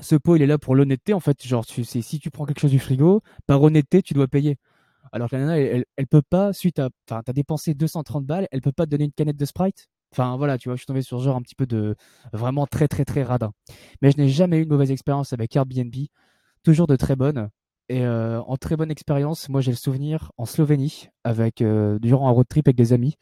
ce 0.00 0.14
pot, 0.14 0.36
il 0.36 0.42
est 0.42 0.46
là 0.46 0.58
pour 0.58 0.76
l'honnêteté. 0.76 1.14
En 1.14 1.20
fait, 1.20 1.44
genre, 1.44 1.64
si 1.64 2.20
tu 2.20 2.30
prends 2.30 2.46
quelque 2.46 2.60
chose 2.60 2.70
du 2.70 2.78
frigo, 2.78 3.22
par 3.48 3.60
honnêteté, 3.60 4.02
tu 4.02 4.14
dois 4.14 4.28
payer. 4.28 4.56
Alors 5.10 5.28
que 5.28 5.34
la 5.34 5.42
nana, 5.42 5.58
elle, 5.58 5.84
elle, 5.96 6.06
peut 6.06 6.22
pas, 6.22 6.52
suite 6.52 6.78
à, 6.78 6.90
enfin, 7.10 7.22
t'as 7.24 7.32
dépensé 7.32 7.74
230 7.74 8.24
balles, 8.24 8.46
elle 8.52 8.60
peut 8.60 8.70
pas 8.70 8.86
te 8.86 8.90
donner 8.90 9.06
une 9.06 9.12
canette 9.12 9.36
de 9.36 9.44
Sprite? 9.46 9.88
Enfin, 10.16 10.36
voilà, 10.36 10.58
tu 10.58 10.68
vois, 10.68 10.76
je 10.76 10.80
suis 10.80 10.86
tombé 10.86 11.02
sur 11.02 11.18
genre 11.18 11.34
un 11.34 11.42
petit 11.42 11.56
peu 11.56 11.66
de 11.66 11.96
vraiment 12.32 12.68
très, 12.68 12.86
très, 12.86 13.04
très 13.04 13.24
radin. 13.24 13.52
Mais 14.00 14.12
je 14.12 14.16
n'ai 14.18 14.28
jamais 14.28 14.58
eu 14.58 14.62
une 14.62 14.68
mauvaise 14.68 14.92
expérience 14.92 15.32
avec 15.32 15.56
Airbnb 15.56 15.92
toujours 16.62 16.86
de 16.86 16.94
très 16.94 17.16
bonnes. 17.16 17.50
Et 17.88 18.04
euh, 18.04 18.40
en 18.42 18.56
très 18.56 18.76
bonne 18.76 18.92
expérience, 18.92 19.48
moi 19.48 19.60
j'ai 19.60 19.72
le 19.72 19.76
souvenir 19.76 20.30
en 20.36 20.46
Slovénie, 20.46 21.08
avec 21.24 21.62
euh, 21.62 21.98
durant 21.98 22.28
un 22.28 22.30
road 22.30 22.46
trip 22.48 22.68
avec 22.68 22.76
des 22.76 22.92
amis. 22.92 23.16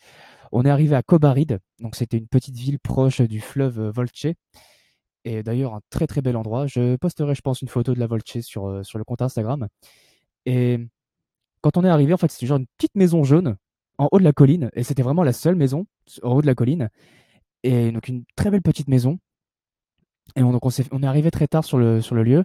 On 0.52 0.66
est 0.66 0.70
arrivé 0.70 0.94
à 0.94 1.02
Kobarid, 1.02 1.60
donc 1.80 1.96
c'était 1.96 2.18
une 2.18 2.28
petite 2.28 2.56
ville 2.56 2.78
proche 2.78 3.22
du 3.22 3.40
fleuve 3.40 3.80
euh, 3.80 3.90
Volce. 3.90 4.26
Et 5.24 5.42
d'ailleurs 5.42 5.74
un 5.74 5.80
très 5.88 6.06
très 6.06 6.20
bel 6.20 6.36
endroit. 6.36 6.66
Je 6.66 6.96
posterai, 6.96 7.34
je 7.34 7.40
pense, 7.40 7.62
une 7.62 7.68
photo 7.68 7.94
de 7.94 8.00
la 8.00 8.06
Volce 8.06 8.40
sur, 8.42 8.84
sur 8.84 8.98
le 8.98 9.04
compte 9.04 9.22
Instagram. 9.22 9.66
Et 10.44 10.78
quand 11.62 11.78
on 11.78 11.84
est 11.84 11.88
arrivé, 11.88 12.12
en 12.12 12.18
fait, 12.18 12.30
c'était 12.30 12.46
genre 12.46 12.58
une 12.58 12.66
petite 12.76 12.96
maison 12.96 13.24
jaune 13.24 13.56
en 13.96 14.08
haut 14.12 14.18
de 14.18 14.24
la 14.24 14.32
colline. 14.32 14.70
Et 14.74 14.82
c'était 14.82 15.02
vraiment 15.02 15.24
la 15.24 15.32
seule 15.32 15.56
maison 15.56 15.86
en 16.22 16.34
haut 16.34 16.42
de 16.42 16.46
la 16.46 16.54
colline. 16.54 16.88
Et 17.62 17.92
donc 17.92 18.08
une 18.08 18.24
très 18.36 18.50
belle 18.50 18.62
petite 18.62 18.88
maison. 18.88 19.18
Et 20.36 20.42
on, 20.42 20.52
donc 20.52 20.64
on, 20.64 20.70
est, 20.70 21.06
arrivé 21.06 21.30
très 21.30 21.46
tard 21.46 21.64
sur 21.64 21.78
le, 21.78 22.00
sur 22.00 22.14
le 22.14 22.22
lieu. 22.22 22.44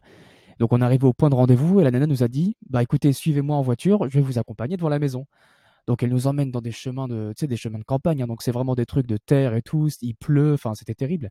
Donc 0.60 0.74
on 0.74 0.82
arrive 0.82 1.04
au 1.04 1.14
point 1.14 1.30
de 1.30 1.36
rendez-vous 1.36 1.80
et 1.80 1.84
la 1.84 1.92
nana 1.92 2.08
nous 2.08 2.24
a 2.24 2.28
dit 2.28 2.56
bah 2.70 2.82
écoutez, 2.82 3.14
suivez-moi 3.14 3.56
en 3.56 3.62
voiture, 3.62 4.10
je 4.10 4.18
vais 4.18 4.22
vous 4.22 4.40
accompagner 4.40 4.78
devant 4.78 4.90
la 4.90 5.00
maison. 5.00 5.26
Donc 5.88 6.04
elle 6.04 6.10
nous 6.10 6.28
emmène 6.28 6.52
dans 6.52 6.62
des 6.62 6.72
chemins 6.72 7.08
de, 7.08 7.34
des 7.40 7.58
chemins 7.58 7.80
de 7.80 7.84
campagne. 7.84 8.22
Hein. 8.22 8.28
donc 8.28 8.42
c'est 8.42 8.52
vraiment 8.52 8.76
des 8.76 8.86
trucs 8.86 9.08
de 9.08 9.18
terre 9.18 9.56
et 9.56 9.62
tout. 9.62 9.90
Il 10.02 10.16
pleut, 10.16 10.54
enfin 10.54 10.74
c'était 10.76 10.96
terrible. 10.96 11.30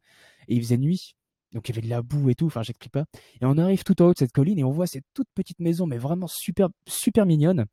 Et 0.49 0.55
il 0.55 0.63
faisait 0.63 0.79
nuit, 0.79 1.15
donc 1.53 1.69
il 1.69 1.75
y 1.75 1.79
avait 1.79 1.87
de 1.87 1.91
la 1.91 2.03
boue 2.03 2.31
et 2.31 2.35
tout. 2.35 2.47
Enfin 2.47 2.63
j'explique 2.63 2.93
pas. 2.93 3.05
Et 3.41 3.45
on 3.45 3.59
arrive 3.59 3.85
tout 3.85 4.01
en 4.01 4.07
haut 4.07 4.13
de 4.13 4.19
cette 4.19 4.33
colline 4.33 4.59
et 4.59 4.65
on 4.65 4.71
voit 4.71 4.87
cette 4.87 5.05
toute 5.13 5.29
petite 5.35 5.61
maison, 5.61 5.87
mais 5.87 5.99
vraiment 5.99 6.27
super, 6.29 6.69
super 6.89 7.27
mignonne. 7.27 7.67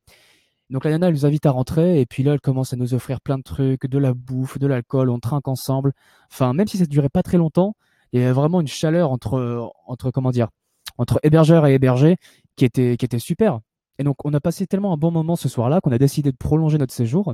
Donc 0.73 0.85
la 0.85 0.91
nana 0.91 1.07
elle 1.07 1.13
nous 1.13 1.25
invite 1.27 1.45
à 1.45 1.51
rentrer 1.51 2.01
et 2.01 2.07
puis 2.07 2.23
là 2.23 2.33
elle 2.33 2.41
commence 2.41 2.73
à 2.73 2.75
nous 2.75 2.95
offrir 2.95 3.21
plein 3.21 3.37
de 3.37 3.43
trucs, 3.43 3.85
de 3.85 3.97
la 3.99 4.15
bouffe, 4.15 4.57
de 4.57 4.65
l'alcool, 4.65 5.11
on 5.11 5.19
trinque 5.19 5.47
ensemble. 5.47 5.93
Enfin 6.31 6.53
même 6.53 6.67
si 6.67 6.77
ça 6.77 6.85
ne 6.85 6.89
durait 6.89 7.09
pas 7.09 7.21
très 7.21 7.37
longtemps, 7.37 7.75
il 8.11 8.19
y 8.19 8.23
avait 8.23 8.31
vraiment 8.31 8.59
une 8.59 8.67
chaleur 8.67 9.11
entre, 9.11 9.71
entre 9.85 10.09
comment 10.09 10.31
dire, 10.31 10.47
entre 10.97 11.19
hébergeur 11.21 11.67
et 11.67 11.75
hébergé 11.75 12.17
qui 12.55 12.65
était, 12.65 12.97
qui 12.97 13.05
était 13.05 13.19
super. 13.19 13.59
Et 13.99 14.03
donc, 14.03 14.17
on 14.25 14.33
a 14.33 14.39
passé 14.39 14.65
tellement 14.65 14.93
un 14.93 14.97
bon 14.97 15.11
moment 15.11 15.35
ce 15.35 15.47
soir-là 15.47 15.79
qu'on 15.81 15.91
a 15.91 15.97
décidé 15.97 16.31
de 16.31 16.37
prolonger 16.37 16.77
notre 16.77 16.93
séjour 16.93 17.33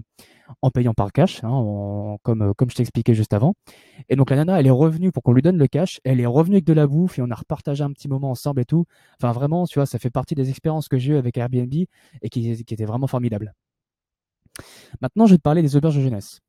en 0.62 0.70
payant 0.72 0.94
par 0.94 1.12
cash, 1.14 1.44
hein, 1.44 2.18
comme, 2.24 2.54
comme 2.56 2.70
je 2.70 2.76
t'expliquais 2.76 3.14
juste 3.14 3.34
avant. 3.34 3.54
Et 4.10 4.16
donc, 4.16 4.30
la 4.30 4.36
nana, 4.36 4.60
elle 4.60 4.68
est 4.68 4.72
revenue 4.72 5.12
pour 5.12 5.24
qu'on 5.24 5.32
lui 5.32 5.42
donne 5.42 5.58
le 5.58 5.68
cash. 5.68 6.02
Elle 6.04 6.20
est 6.20 6.26
revenue 6.26 6.56
avec 6.56 6.66
de 6.66 6.74
la 6.74 6.86
bouffe 6.86 7.18
et 7.18 7.22
on 7.22 7.32
a 7.32 7.36
repartagé 7.36 7.84
un 7.84 7.92
petit 7.92 8.10
moment 8.10 8.32
ensemble 8.32 8.62
et 8.62 8.66
tout. 8.66 8.86
Enfin, 9.22 9.32
vraiment, 9.32 9.66
tu 9.66 9.80
vois, 9.80 9.86
ça 9.86 10.00
fait 10.00 10.10
partie 10.10 10.36
des 10.36 10.50
expériences 10.50 10.90
que 10.90 10.98
j'ai 10.98 11.14
eues 11.14 11.18
avec 11.18 11.38
Airbnb 11.38 11.74
et 11.74 12.30
qui, 12.30 12.64
qui 12.64 12.74
étaient 12.74 12.86
vraiment 12.86 13.08
formidables. 13.08 13.54
Maintenant, 15.02 15.26
je 15.26 15.32
vais 15.32 15.38
te 15.38 15.44
parler 15.44 15.62
des 15.62 15.76
auberges 15.76 15.96
de 15.96 16.02
jeunesse. 16.02 16.42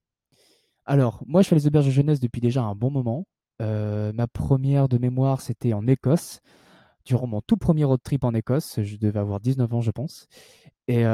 Alors, 0.86 1.22
moi, 1.26 1.42
je 1.42 1.48
fais 1.48 1.54
les 1.54 1.66
auberges 1.68 1.86
de 1.86 1.92
jeunesse 1.92 2.18
depuis 2.18 2.40
déjà 2.40 2.62
un 2.62 2.74
bon 2.74 2.90
moment. 2.90 3.26
Euh, 3.62 4.12
ma 4.12 4.26
première 4.26 4.88
de 4.88 4.98
mémoire, 4.98 5.40
c'était 5.40 5.72
en 5.72 5.86
Écosse 5.86 6.40
durant 7.10 7.26
mon 7.26 7.40
tout 7.42 7.56
premier 7.56 7.84
road 7.84 8.00
trip 8.02 8.24
en 8.24 8.32
Écosse. 8.34 8.80
Je 8.82 8.96
devais 8.96 9.18
avoir 9.18 9.40
19 9.40 9.72
ans, 9.74 9.80
je 9.80 9.90
pense. 9.90 10.28
Et 10.88 11.04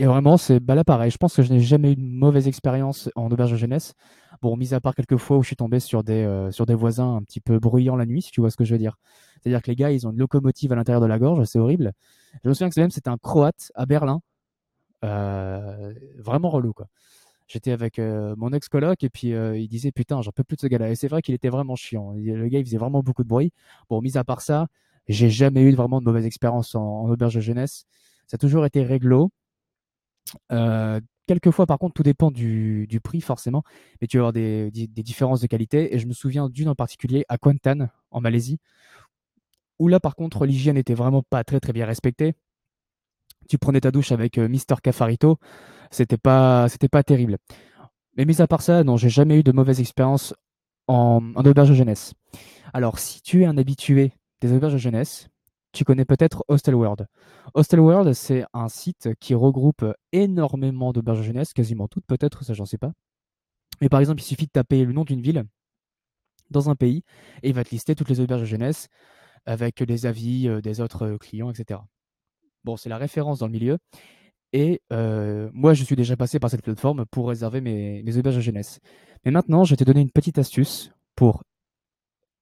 Et 0.00 0.06
vraiment, 0.06 0.36
c'est 0.36 0.58
bah 0.60 0.74
là 0.74 0.84
pareil. 0.84 1.10
Je 1.12 1.18
pense 1.18 1.36
que 1.36 1.42
je 1.42 1.52
n'ai 1.52 1.60
jamais 1.60 1.92
eu 1.92 1.96
de 1.96 2.02
mauvaise 2.02 2.48
expérience 2.48 3.08
en 3.14 3.30
auberge 3.30 3.54
jeunesse. 3.56 3.94
Bon, 4.42 4.56
mis 4.56 4.74
à 4.74 4.80
part 4.80 4.94
quelques 4.94 5.16
fois 5.18 5.38
où 5.38 5.42
je 5.42 5.48
suis 5.48 5.56
tombé 5.56 5.80
sur 5.80 6.02
des, 6.04 6.48
sur 6.50 6.66
des 6.66 6.74
voisins 6.74 7.16
un 7.16 7.22
petit 7.22 7.40
peu 7.40 7.60
bruyants 7.60 7.96
la 7.96 8.04
nuit, 8.06 8.22
si 8.22 8.32
tu 8.32 8.40
vois 8.40 8.50
ce 8.50 8.56
que 8.56 8.64
je 8.64 8.72
veux 8.74 8.78
dire. 8.78 8.96
C'est-à-dire 9.40 9.62
que 9.62 9.70
les 9.70 9.76
gars, 9.76 9.92
ils 9.92 10.06
ont 10.06 10.10
une 10.10 10.18
locomotive 10.18 10.72
à 10.72 10.76
l'intérieur 10.76 11.00
de 11.00 11.06
la 11.06 11.18
gorge, 11.18 11.44
c'est 11.44 11.60
horrible. 11.60 11.92
Je 12.42 12.48
me 12.48 12.54
souviens 12.54 12.88
que 12.88 12.94
c'était 12.94 13.08
un 13.10 13.18
Croate 13.18 13.70
à 13.76 13.86
Berlin. 13.86 14.20
Vraiment 15.02 16.50
relou, 16.50 16.72
quoi. 16.72 16.86
J'étais 17.46 17.72
avec 17.72 17.98
mon 18.00 18.52
ex-coloc 18.52 19.04
et 19.04 19.10
puis 19.10 19.28
il 19.28 19.68
disait 19.68 19.92
putain, 19.92 20.22
j'en 20.22 20.32
peux 20.32 20.44
plus 20.44 20.56
de 20.56 20.62
ce 20.62 20.66
gars-là. 20.66 20.90
Et 20.90 20.96
c'est 20.96 21.08
vrai 21.08 21.22
qu'il 21.22 21.34
était 21.34 21.50
vraiment 21.50 21.76
chiant. 21.76 22.12
Le 22.16 22.48
gars, 22.48 22.58
il 22.60 22.64
faisait 22.66 22.78
vraiment 22.78 23.02
beaucoup 23.02 23.22
de 23.24 23.28
bruit. 23.28 23.52
Bon, 23.90 24.00
mis 24.02 24.16
à 24.18 24.24
part 24.24 24.40
ça, 24.40 24.66
j'ai 25.08 25.30
jamais 25.30 25.62
eu 25.62 25.74
vraiment 25.74 26.00
de 26.00 26.04
mauvaise 26.04 26.26
expérience 26.26 26.74
en, 26.74 26.82
en 26.82 27.10
auberge 27.10 27.34
de 27.34 27.40
jeunesse. 27.40 27.84
Ça 28.26 28.36
a 28.36 28.38
toujours 28.38 28.64
été 28.64 28.82
réglo. 28.82 29.30
Euh, 30.52 31.00
quelquefois, 31.26 31.66
par 31.66 31.78
contre, 31.78 31.94
tout 31.94 32.02
dépend 32.02 32.30
du, 32.30 32.86
du, 32.86 33.00
prix, 33.00 33.20
forcément, 33.20 33.62
mais 34.00 34.06
tu 34.06 34.16
vas 34.16 34.22
avoir 34.22 34.32
des, 34.32 34.70
des, 34.70 35.02
différences 35.02 35.40
de 35.40 35.46
qualité. 35.46 35.94
Et 35.94 35.98
je 35.98 36.06
me 36.06 36.12
souviens 36.12 36.48
d'une 36.48 36.68
en 36.68 36.74
particulier 36.74 37.24
à 37.28 37.38
Kuantan, 37.38 37.88
en 38.10 38.20
Malaisie, 38.20 38.58
où 39.78 39.88
là, 39.88 40.00
par 40.00 40.16
contre, 40.16 40.46
l'hygiène 40.46 40.76
n'était 40.76 40.94
vraiment 40.94 41.22
pas 41.22 41.44
très 41.44 41.60
très 41.60 41.72
bien 41.72 41.86
respectée. 41.86 42.34
Tu 43.48 43.58
prenais 43.58 43.80
ta 43.80 43.90
douche 43.90 44.12
avec 44.12 44.38
euh, 44.38 44.48
Mister 44.48 44.76
Cafarito, 44.82 45.38
c'était 45.90 46.16
pas, 46.16 46.68
c'était 46.68 46.88
pas 46.88 47.02
terrible. 47.02 47.36
Mais 48.16 48.24
mis 48.24 48.40
à 48.40 48.46
part 48.46 48.62
ça, 48.62 48.84
non, 48.84 48.96
j'ai 48.96 49.10
jamais 49.10 49.38
eu 49.38 49.42
de 49.42 49.52
mauvaise 49.52 49.80
expérience 49.80 50.34
en, 50.86 51.20
en 51.34 51.44
auberge 51.44 51.68
de 51.68 51.74
jeunesse. 51.74 52.14
Alors, 52.72 52.98
si 52.98 53.20
tu 53.20 53.42
es 53.42 53.46
un 53.46 53.58
habitué 53.58 54.12
des 54.40 54.52
auberges 54.52 54.74
de 54.74 54.78
jeunesse, 54.78 55.28
tu 55.72 55.84
connais 55.84 56.04
peut-être 56.04 56.44
Hostel 56.48 56.74
World. 56.74 57.06
Hostel 57.54 57.80
World, 57.80 58.12
c'est 58.12 58.44
un 58.52 58.68
site 58.68 59.10
qui 59.20 59.34
regroupe 59.34 59.84
énormément 60.12 60.92
d'auberges 60.92 61.18
de 61.18 61.24
jeunesse, 61.24 61.52
quasiment 61.52 61.88
toutes 61.88 62.06
peut-être, 62.06 62.44
ça 62.44 62.54
j'en 62.54 62.64
sais 62.64 62.78
pas. 62.78 62.92
Mais 63.80 63.88
par 63.88 64.00
exemple, 64.00 64.20
il 64.20 64.24
suffit 64.24 64.46
de 64.46 64.52
taper 64.52 64.84
le 64.84 64.92
nom 64.92 65.04
d'une 65.04 65.20
ville 65.20 65.44
dans 66.50 66.70
un 66.70 66.76
pays 66.76 67.02
et 67.42 67.48
il 67.48 67.54
va 67.54 67.64
te 67.64 67.70
lister 67.70 67.94
toutes 67.94 68.08
les 68.08 68.20
auberges 68.20 68.42
de 68.42 68.46
jeunesse 68.46 68.88
avec 69.46 69.80
les 69.80 70.06
avis 70.06 70.48
euh, 70.48 70.60
des 70.60 70.80
autres 70.80 71.06
euh, 71.06 71.18
clients, 71.18 71.50
etc. 71.50 71.80
Bon, 72.64 72.76
c'est 72.76 72.88
la 72.88 72.98
référence 72.98 73.40
dans 73.40 73.46
le 73.46 73.52
milieu. 73.52 73.78
Et 74.52 74.80
euh, 74.92 75.50
moi, 75.52 75.74
je 75.74 75.82
suis 75.82 75.96
déjà 75.96 76.16
passé 76.16 76.38
par 76.38 76.48
cette 76.48 76.62
plateforme 76.62 77.04
pour 77.06 77.28
réserver 77.28 77.60
mes, 77.60 78.02
mes 78.04 78.16
auberges 78.16 78.36
de 78.36 78.40
jeunesse. 78.40 78.78
Mais 79.24 79.32
maintenant, 79.32 79.64
je 79.64 79.70
vais 79.70 79.76
te 79.76 79.84
donner 79.84 80.00
une 80.00 80.12
petite 80.12 80.38
astuce 80.38 80.92
pour 81.16 81.42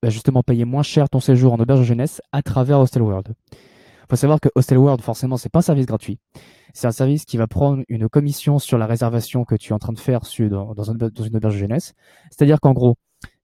bah, 0.02 0.10
justement 0.10 0.42
payer 0.42 0.64
moins 0.64 0.82
cher 0.82 1.08
ton 1.08 1.20
séjour 1.20 1.52
en 1.52 1.60
auberge 1.60 1.80
de 1.80 1.84
jeunesse 1.84 2.20
à 2.32 2.42
travers 2.42 2.80
Hostel 2.80 3.02
World. 3.02 3.34
Il 3.52 4.06
faut 4.10 4.16
savoir 4.16 4.40
que 4.40 4.48
Hostel 4.54 4.78
World, 4.78 5.00
forcément, 5.00 5.36
c'est 5.36 5.48
pas 5.48 5.60
un 5.60 5.62
service 5.62 5.86
gratuit. 5.86 6.18
C'est 6.74 6.86
un 6.86 6.92
service 6.92 7.24
qui 7.24 7.36
va 7.36 7.46
prendre 7.46 7.84
une 7.88 8.08
commission 8.08 8.58
sur 8.58 8.78
la 8.78 8.86
réservation 8.86 9.44
que 9.44 9.54
tu 9.54 9.70
es 9.70 9.72
en 9.72 9.78
train 9.78 9.92
de 9.92 9.98
faire 9.98 10.20
dans, 10.20 10.82
une, 10.84 11.02
auberge 11.36 11.54
de 11.54 11.58
jeunesse. 11.58 11.94
C'est-à-dire 12.30 12.60
qu'en 12.60 12.72
gros, 12.72 12.96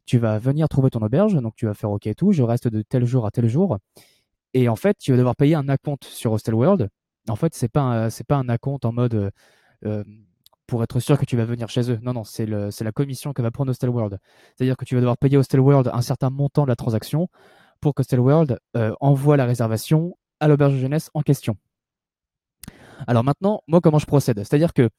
tu 0.05 0.19
vas 0.19 0.39
venir 0.39 0.69
trouver 0.69 0.91
ton 0.91 1.01
auberge, 1.01 1.35
donc 1.35 1.55
tu 1.55 1.67
vas 1.67 1.75
faire 1.75 1.91
OK 1.91 2.07
et 2.07 2.15
tout, 2.15 2.33
je 2.33 2.43
reste 2.43 2.69
de 2.69 2.83
tel 2.83 3.05
jour 3.05 3.25
à 3.25 3.31
tel 3.31 3.47
jour. 3.47 3.79
Et 4.53 4.69
en 4.69 4.77
fait, 4.77 4.97
tu 4.99 5.13
vas 5.13 5.19
devoir 5.19 5.37
payer 5.37 5.55
un 5.55 5.69
acompte 5.69 6.05
sur 6.05 6.33
Hostel 6.33 6.55
World. 6.55 6.89
En 7.29 7.37
fait, 7.37 7.55
c'est 7.55 7.69
pas 7.69 8.09
pas 8.27 8.37
un 8.37 8.49
acompte 8.49 8.85
en 8.85 8.93
mode 8.93 9.15
euh, 9.15 9.31
euh 9.85 10.05
pour 10.69 10.83
être 10.85 11.01
sûr 11.01 11.19
que 11.19 11.25
tu 11.25 11.37
vas 11.37 11.47
venir 11.47 11.69
chez 11.69 11.91
eux. 11.91 11.99
Non, 12.03 12.13
non, 12.13 12.23
c'est 12.25 12.47
la 12.47 12.93
commission 12.93 13.33
que 13.33 13.43
va 13.43 13.51
prendre 13.51 13.71
Hostel 13.71 13.91
World. 13.91 14.19
C'est-à-dire 14.55 14.77
que 14.77 14.85
tu 14.85 14.95
vas 14.95 15.01
devoir 15.01 15.17
payer 15.17 15.37
Hostel 15.37 15.61
World 15.61 15.91
un 15.93 16.03
certain 16.03 16.31
montant 16.31 16.63
de 16.63 16.69
la 16.69 16.77
transaction 16.77 17.29
pour 17.81 17.95
que 17.95 18.03
Hostel 18.03 18.21
World 18.21 18.59
euh, 18.77 18.93
envoie 19.01 19.37
la 19.37 19.47
réservation 19.47 20.17
à 20.41 20.47
l'auberge 20.47 20.75
de 20.75 20.79
jeunesse 20.79 21.11
en 21.15 21.23
question. 21.23 21.57
Alors 23.07 23.25
maintenant, 23.25 23.63
moi, 23.67 23.81
comment 23.81 23.99
je 23.99 24.07
procède? 24.07 24.39
C'est-à-dire 24.39 24.75
que 24.75 24.91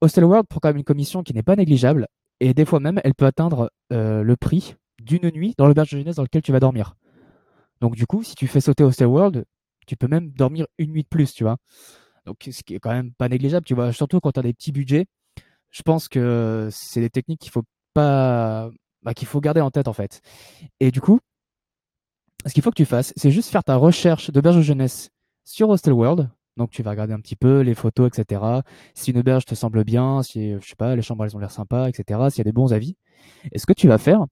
Hostel 0.00 0.24
World 0.24 0.48
prend 0.48 0.60
quand 0.60 0.70
même 0.70 0.78
une 0.78 0.84
commission 0.84 1.22
qui 1.22 1.34
n'est 1.34 1.42
pas 1.42 1.56
négligeable 1.56 2.08
et 2.40 2.54
des 2.54 2.64
fois 2.64 2.80
même, 2.80 3.00
elle 3.04 3.14
peut 3.14 3.26
atteindre 3.26 3.70
euh, 3.92 4.22
le 4.22 4.36
prix 4.36 4.76
d'une 4.98 5.30
nuit 5.30 5.54
dans 5.58 5.66
l'auberge 5.66 5.90
de 5.90 5.98
jeunesse 5.98 6.16
dans 6.16 6.22
lequel 6.22 6.42
tu 6.42 6.52
vas 6.52 6.60
dormir. 6.60 6.94
Donc 7.80 7.96
du 7.96 8.06
coup, 8.06 8.22
si 8.22 8.34
tu 8.34 8.46
fais 8.46 8.60
sauter 8.60 8.82
Hostel 8.82 9.08
World, 9.08 9.44
tu 9.86 9.96
peux 9.96 10.08
même 10.08 10.30
dormir 10.30 10.66
une 10.78 10.92
nuit 10.92 11.02
de 11.02 11.08
plus, 11.08 11.34
tu 11.34 11.44
vois. 11.44 11.58
Donc 12.24 12.48
ce 12.50 12.62
qui 12.62 12.74
est 12.74 12.78
quand 12.78 12.92
même 12.92 13.12
pas 13.12 13.28
négligeable, 13.28 13.66
tu 13.66 13.74
vois, 13.74 13.92
surtout 13.92 14.20
quand 14.20 14.32
tu 14.32 14.40
as 14.40 14.42
des 14.42 14.54
petits 14.54 14.72
budgets 14.72 15.06
je 15.70 15.82
pense 15.82 16.08
que 16.08 16.68
c'est 16.70 17.00
des 17.00 17.10
techniques 17.10 17.40
qu'il 17.40 17.50
faut 17.52 17.64
pas, 17.94 18.70
bah, 19.02 19.14
qu'il 19.14 19.28
faut 19.28 19.40
garder 19.40 19.60
en 19.60 19.70
tête 19.70 19.88
en 19.88 19.92
fait. 19.92 20.20
Et 20.80 20.90
du 20.90 21.00
coup, 21.00 21.20
ce 22.46 22.52
qu'il 22.52 22.62
faut 22.62 22.70
que 22.70 22.76
tu 22.76 22.84
fasses, 22.84 23.12
c'est 23.16 23.30
juste 23.30 23.50
faire 23.50 23.64
ta 23.64 23.76
recherche 23.76 24.30
d'auberge 24.30 24.60
jeunesse 24.60 25.10
sur 25.44 25.68
Hostel 25.68 25.92
World. 25.92 26.30
Donc 26.56 26.70
tu 26.70 26.82
vas 26.82 26.90
regarder 26.90 27.12
un 27.12 27.20
petit 27.20 27.36
peu 27.36 27.60
les 27.60 27.74
photos, 27.74 28.08
etc. 28.08 28.42
Si 28.94 29.12
une 29.12 29.18
auberge 29.18 29.44
te 29.44 29.54
semble 29.54 29.84
bien, 29.84 30.22
si 30.22 30.54
je 30.60 30.68
sais 30.68 30.76
pas, 30.76 30.96
les 30.96 31.02
chambres 31.02 31.24
elles 31.24 31.36
ont 31.36 31.38
l'air 31.38 31.52
sympas, 31.52 31.88
etc. 31.88 32.20
S'il 32.30 32.38
y 32.38 32.40
a 32.40 32.44
des 32.44 32.52
bons 32.52 32.72
avis. 32.72 32.96
Et 33.52 33.58
ce 33.58 33.66
que 33.66 33.72
tu 33.72 33.86
vas 33.88 33.98
faire, 33.98 34.26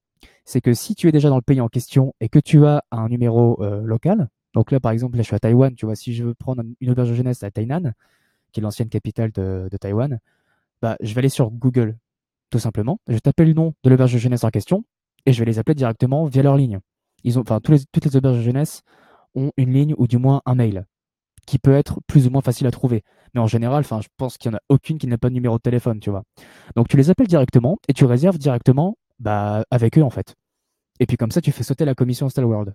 c'est 0.45 0.61
que 0.61 0.75
si 0.75 0.95
tu 0.95 1.09
es 1.09 1.12
déjà 1.12 1.28
dans 1.28 1.37
le 1.37 1.43
pays 1.43 1.61
en 1.61 1.69
question 1.69 2.14
et 2.21 2.28
que 2.28 2.38
tu 2.38 2.66
as 2.66 2.83
un 2.90 3.09
numéro 3.09 3.62
euh, 3.62 3.83
local, 3.83 4.28
donc 4.55 4.73
là 4.73 4.81
par 4.81 4.93
exemple 4.93 5.16
là 5.16 5.23
je 5.23 5.26
suis 5.26 5.37
à 5.37 5.38
Taïwan, 5.38 5.75
tu 5.75 5.87
vois, 5.87 5.95
si 5.95 6.14
je 6.14 6.25
veux 6.25 6.35
prendre 6.35 6.62
une 6.81 6.90
auberge 6.90 7.11
de 7.11 7.14
jeunesse 7.14 7.43
à 7.45 7.50
Tainan, 7.50 7.93
qui 8.52 8.61
est 8.61 8.62
l'ancienne 8.62 8.88
capitale 8.88 9.31
de 9.31 9.76
Taïwan, 9.78 10.19
bah, 10.83 10.97
je 11.00 11.14
vais 11.14 11.21
aller 11.21 11.28
sur 11.28 11.50
Google, 11.50 11.97
tout 12.50 12.59
simplement. 12.59 12.99
Je 13.09 13.18
taper 13.18 13.45
le 13.45 13.52
nom 13.52 13.75
de 13.83 13.90
l'auberge 13.90 14.12
de 14.12 14.18
jeunesse 14.18 14.45
en 14.45 14.50
question 14.50 14.85
et 15.25 15.33
je 15.33 15.38
vais 15.38 15.45
les 15.45 15.59
appeler 15.59 15.75
directement 15.75 16.25
via 16.26 16.42
leur 16.42 16.56
ligne. 16.56 16.80
Ils 17.25 17.38
ont, 17.38 17.42
enfin, 17.42 17.61
toutes 17.61 18.04
les 18.04 18.16
auberges 18.16 18.38
de 18.38 18.42
jeunesse 18.42 18.83
ont 19.35 19.50
une 19.56 19.73
ligne 19.73 19.95
ou 19.99 20.06
du 20.06 20.18
moins 20.18 20.42
un 20.47 20.54
mail 20.54 20.87
qui 21.47 21.59
peut 21.59 21.75
être 21.75 22.00
plus 22.06 22.26
ou 22.26 22.30
moins 22.30 22.42
facile 22.42 22.66
à 22.66 22.71
trouver. 22.71 23.02
Mais 23.35 23.40
en 23.40 23.47
général, 23.47 23.85
je 23.85 24.09
pense 24.16 24.37
qu'il 24.37 24.50
n'y 24.50 24.56
en 24.56 24.59
a 24.59 24.62
aucune 24.68 24.99
qui 24.99 25.06
n'a 25.06 25.18
pas 25.18 25.28
de 25.28 25.35
numéro 25.35 25.56
de 25.56 25.62
téléphone, 25.62 26.00
tu 26.00 26.11
vois. 26.11 26.25
Donc 26.75 26.88
tu 26.88 26.97
les 26.97 27.11
appelles 27.11 27.28
directement 27.28 27.78
et 27.88 27.92
tu 27.92 28.04
réserves 28.04 28.38
directement 28.38 28.99
bah, 29.18 29.64
avec 29.71 29.97
eux 29.99 30.02
en 30.02 30.11
fait. 30.11 30.35
Et 30.99 31.06
puis 31.06 31.16
comme 31.16 31.30
ça, 31.30 31.40
tu 31.40 31.52
fais 31.52 31.62
sauter 31.62 31.85
la 31.85 31.95
commission 31.95 32.28
World. 32.37 32.75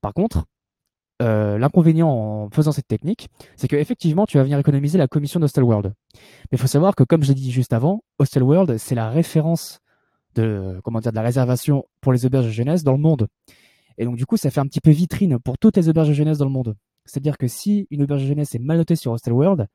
Par 0.00 0.12
contre, 0.12 0.44
euh, 1.22 1.56
l'inconvénient 1.56 2.08
en 2.08 2.50
faisant 2.50 2.72
cette 2.72 2.88
technique, 2.88 3.28
c'est 3.56 3.68
qu'effectivement, 3.68 4.26
tu 4.26 4.38
vas 4.38 4.42
venir 4.42 4.58
économiser 4.58 4.98
la 4.98 5.06
commission 5.06 5.38
d'Hostelworld. 5.38 5.92
Mais 6.14 6.20
il 6.52 6.58
faut 6.58 6.66
savoir 6.66 6.94
que, 6.96 7.04
comme 7.04 7.22
je 7.22 7.28
l'ai 7.28 7.34
dit 7.34 7.52
juste 7.52 7.72
avant, 7.72 8.02
Hostelworld, 8.18 8.76
c'est 8.78 8.94
la 8.94 9.08
référence 9.08 9.80
de, 10.34 10.80
comment 10.82 11.00
dire, 11.00 11.12
de 11.12 11.16
la 11.16 11.22
réservation 11.22 11.84
pour 12.00 12.12
les 12.12 12.26
auberges 12.26 12.46
de 12.46 12.50
jeunesse 12.50 12.82
dans 12.82 12.92
le 12.92 12.98
monde. 12.98 13.28
Et 13.98 14.04
donc, 14.04 14.16
du 14.16 14.26
coup, 14.26 14.36
ça 14.36 14.50
fait 14.50 14.60
un 14.60 14.66
petit 14.66 14.80
peu 14.80 14.90
vitrine 14.90 15.38
pour 15.38 15.58
toutes 15.58 15.76
les 15.76 15.88
auberges 15.88 16.08
de 16.08 16.14
jeunesse 16.14 16.38
dans 16.38 16.44
le 16.44 16.50
monde. 16.50 16.74
C'est-à-dire 17.04 17.38
que 17.38 17.46
si 17.46 17.86
une 17.90 18.02
auberge 18.02 18.22
de 18.22 18.26
jeunesse 18.26 18.54
est 18.54 18.58
mal 18.58 18.78
notée 18.78 18.96
sur 18.96 19.12
Hostelworld, 19.12 19.68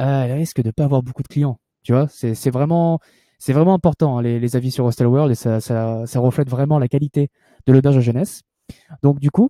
euh, 0.00 0.22
elle 0.22 0.32
risque 0.32 0.62
de 0.62 0.70
pas 0.70 0.84
avoir 0.84 1.02
beaucoup 1.02 1.22
de 1.22 1.28
clients. 1.28 1.58
Tu 1.82 1.92
vois, 1.92 2.06
c'est 2.08 2.50
vraiment, 2.50 3.00
c'est 3.38 3.52
vraiment 3.52 3.74
important, 3.74 4.18
hein, 4.18 4.22
les, 4.22 4.38
les, 4.38 4.56
avis 4.56 4.70
sur 4.70 4.84
Hostelworld, 4.84 5.32
et 5.32 5.34
ça, 5.34 5.60
ça, 5.60 6.06
ça 6.06 6.20
reflète 6.20 6.48
vraiment 6.48 6.78
la 6.78 6.88
qualité 6.88 7.30
de 7.66 7.72
l'auberge 7.72 7.96
de 7.96 8.00
jeunesse. 8.00 8.42
Donc, 9.02 9.18
du 9.18 9.30
coup, 9.30 9.48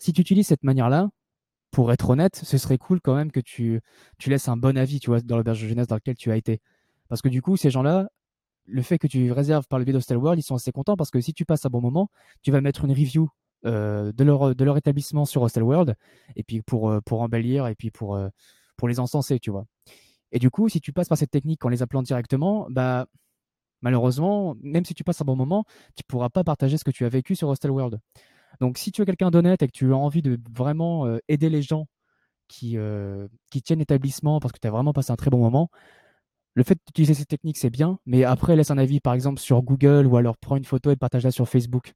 si 0.00 0.12
tu 0.12 0.20
utilises 0.22 0.48
cette 0.48 0.64
manière-là, 0.64 1.10
pour 1.70 1.92
être 1.92 2.10
honnête, 2.10 2.34
ce 2.34 2.58
serait 2.58 2.78
cool 2.78 3.00
quand 3.00 3.14
même 3.14 3.30
que 3.30 3.38
tu, 3.38 3.80
laisses 4.26 4.48
un 4.48 4.56
bon 4.56 4.76
avis, 4.76 4.98
tu 4.98 5.10
vois, 5.10 5.20
dans 5.20 5.36
l'auberge 5.36 5.62
de 5.62 5.68
jeunesse 5.68 5.86
dans 5.86 5.94
lequel 5.94 6.16
tu 6.16 6.32
as 6.32 6.36
été. 6.36 6.60
Parce 7.08 7.22
que 7.22 7.28
du 7.28 7.42
coup, 7.42 7.56
ces 7.56 7.70
gens-là, 7.70 8.08
le 8.64 8.82
fait 8.82 8.98
que 8.98 9.06
tu 9.06 9.30
réserves 9.30 9.66
par 9.68 9.78
le 9.78 9.84
biais 9.84 9.92
d'Hostel 9.92 10.16
World, 10.16 10.38
ils 10.38 10.42
sont 10.42 10.56
assez 10.56 10.72
contents 10.72 10.96
parce 10.96 11.10
que 11.10 11.20
si 11.20 11.32
tu 11.32 11.44
passes 11.44 11.64
un 11.66 11.70
bon 11.70 11.80
moment, 11.80 12.10
tu 12.42 12.50
vas 12.50 12.60
mettre 12.60 12.84
une 12.84 12.92
review 12.92 13.28
euh, 13.66 14.10
de, 14.12 14.24
leur, 14.24 14.76
établissement 14.76 15.26
sur 15.26 15.42
Hostel 15.42 15.62
World, 15.62 15.94
et 16.34 16.42
puis 16.42 16.62
pour, 16.62 16.90
euh, 16.90 17.00
embellir, 17.10 17.66
et 17.66 17.74
puis 17.74 17.90
pour, 17.90 18.16
euh, 18.16 18.28
pour 18.76 18.88
les 18.88 18.98
encenser, 18.98 19.38
tu 19.38 19.50
vois. 19.50 19.66
Et 20.32 20.38
du 20.38 20.50
coup, 20.50 20.68
si 20.68 20.80
tu 20.80 20.92
passes 20.92 21.08
par 21.08 21.18
cette 21.18 21.30
technique 21.30 21.64
en 21.64 21.68
les 21.68 21.82
appelant 21.82 22.02
directement, 22.02 22.66
bah, 22.70 23.06
malheureusement, 23.82 24.56
même 24.62 24.84
si 24.84 24.94
tu 24.94 25.04
passes 25.04 25.20
un 25.20 25.24
bon 25.24 25.36
moment, 25.36 25.64
tu 25.94 26.04
pourras 26.04 26.30
pas 26.30 26.44
partager 26.44 26.78
ce 26.78 26.84
que 26.84 26.90
tu 26.90 27.04
as 27.04 27.08
vécu 27.08 27.36
sur 27.36 27.48
Hostel 27.48 27.70
World. 27.70 28.00
Donc, 28.60 28.78
si 28.78 28.92
tu 28.92 29.02
es 29.02 29.04
quelqu'un 29.06 29.30
d'honnête 29.30 29.62
et 29.62 29.66
que 29.66 29.72
tu 29.72 29.92
as 29.92 29.96
envie 29.96 30.22
de 30.22 30.38
vraiment 30.52 31.06
euh, 31.06 31.18
aider 31.28 31.48
les 31.48 31.62
gens 31.62 31.86
qui, 32.48 32.76
euh, 32.76 33.28
qui 33.50 33.62
tiennent 33.62 33.78
l'établissement 33.80 34.40
parce 34.40 34.52
que 34.52 34.58
tu 34.60 34.68
as 34.68 34.70
vraiment 34.70 34.92
passé 34.92 35.12
un 35.12 35.16
très 35.16 35.30
bon 35.30 35.38
moment, 35.38 35.70
le 36.54 36.64
fait 36.64 36.78
d'utiliser 36.86 37.14
ces 37.14 37.26
techniques, 37.26 37.58
c'est 37.58 37.70
bien, 37.70 37.98
mais 38.06 38.24
après, 38.24 38.56
laisse 38.56 38.70
un 38.70 38.78
avis, 38.78 39.00
par 39.00 39.14
exemple, 39.14 39.40
sur 39.40 39.62
Google 39.62 40.06
ou 40.06 40.16
alors 40.16 40.36
prends 40.36 40.56
une 40.56 40.64
photo 40.64 40.90
et 40.90 40.96
partage-la 40.96 41.30
sur 41.30 41.48
Facebook. 41.48 41.92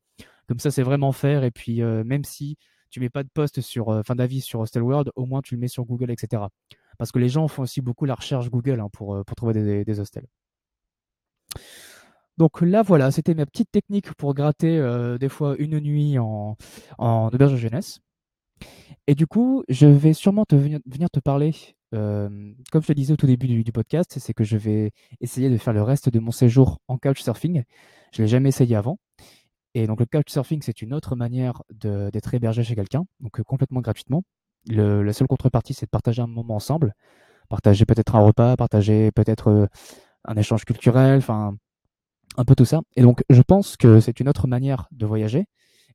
Comme 0.48 0.60
ça, 0.60 0.70
c'est 0.70 0.82
vraiment 0.82 1.12
faire. 1.12 1.44
Et 1.44 1.50
puis, 1.50 1.82
euh, 1.82 2.04
même 2.04 2.24
si 2.24 2.56
tu 2.90 3.00
mets 3.00 3.10
pas 3.10 3.24
de 3.24 3.28
post 3.34 3.60
sur, 3.60 4.02
fin 4.06 4.14
d'avis 4.14 4.40
sur 4.40 4.60
Hostel 4.60 4.82
World, 4.82 5.10
au 5.16 5.26
moins 5.26 5.42
tu 5.42 5.54
le 5.56 5.60
mets 5.60 5.68
sur 5.68 5.84
Google, 5.84 6.10
etc. 6.12 6.42
Parce 6.98 7.12
que 7.12 7.18
les 7.18 7.28
gens 7.28 7.48
font 7.48 7.62
aussi 7.62 7.80
beaucoup 7.80 8.04
la 8.04 8.14
recherche 8.14 8.50
Google 8.50 8.80
hein, 8.80 8.88
pour, 8.92 9.24
pour 9.24 9.36
trouver 9.36 9.54
des, 9.54 9.84
des 9.84 10.00
hostels. 10.00 10.26
Donc 12.36 12.60
là, 12.62 12.82
voilà, 12.82 13.10
c'était 13.10 13.34
ma 13.34 13.46
petite 13.46 13.70
technique 13.70 14.12
pour 14.14 14.34
gratter 14.34 14.78
euh, 14.78 15.18
des 15.18 15.28
fois 15.28 15.54
une 15.58 15.78
nuit 15.78 16.18
en, 16.18 16.56
en, 16.98 17.28
auberge 17.28 17.52
de 17.52 17.56
jeunesse. 17.56 18.00
Et 19.06 19.14
du 19.14 19.26
coup, 19.26 19.64
je 19.68 19.86
vais 19.86 20.14
sûrement 20.14 20.44
te 20.44 20.56
venir, 20.56 20.80
te 21.12 21.20
parler, 21.20 21.54
euh, 21.94 22.52
comme 22.72 22.82
je 22.82 22.88
te 22.88 22.92
disais 22.92 23.12
au 23.12 23.16
tout 23.16 23.26
début 23.26 23.46
du, 23.46 23.72
podcast, 23.72 24.18
c'est 24.18 24.32
que 24.32 24.44
je 24.44 24.56
vais 24.56 24.92
essayer 25.20 25.50
de 25.50 25.58
faire 25.58 25.74
le 25.74 25.82
reste 25.82 26.08
de 26.08 26.18
mon 26.18 26.30
séjour 26.30 26.78
en 26.88 26.96
couchsurfing. 26.98 27.64
Je 28.12 28.22
ne 28.22 28.26
l'ai 28.26 28.30
jamais 28.30 28.48
essayé 28.48 28.74
avant. 28.76 28.98
Et 29.74 29.86
donc 29.86 30.00
le 30.00 30.06
couchsurfing, 30.06 30.62
c'est 30.62 30.82
une 30.82 30.94
autre 30.94 31.16
manière 31.16 31.62
d'être 31.70 32.34
hébergé 32.34 32.64
chez 32.64 32.74
quelqu'un, 32.74 33.04
donc 33.20 33.38
euh, 33.40 33.42
complètement 33.44 33.80
gratuitement. 33.80 34.22
Le, 34.66 35.02
la 35.02 35.12
seule 35.12 35.28
contrepartie, 35.28 35.74
c'est 35.74 35.86
de 35.86 35.90
partager 35.90 36.22
un 36.22 36.26
moment 36.26 36.56
ensemble 36.56 36.94
partager 37.50 37.84
peut-être 37.84 38.16
un 38.16 38.20
repas, 38.20 38.56
partager 38.56 39.10
peut-être 39.12 39.68
un 40.24 40.36
échange 40.36 40.64
culturel, 40.64 41.18
enfin 41.18 41.56
un 42.36 42.44
peu 42.44 42.54
tout 42.54 42.64
ça. 42.64 42.82
Et 42.96 43.02
donc 43.02 43.22
je 43.30 43.42
pense 43.42 43.76
que 43.76 44.00
c'est 44.00 44.20
une 44.20 44.28
autre 44.28 44.46
manière 44.46 44.88
de 44.92 45.06
voyager. 45.06 45.46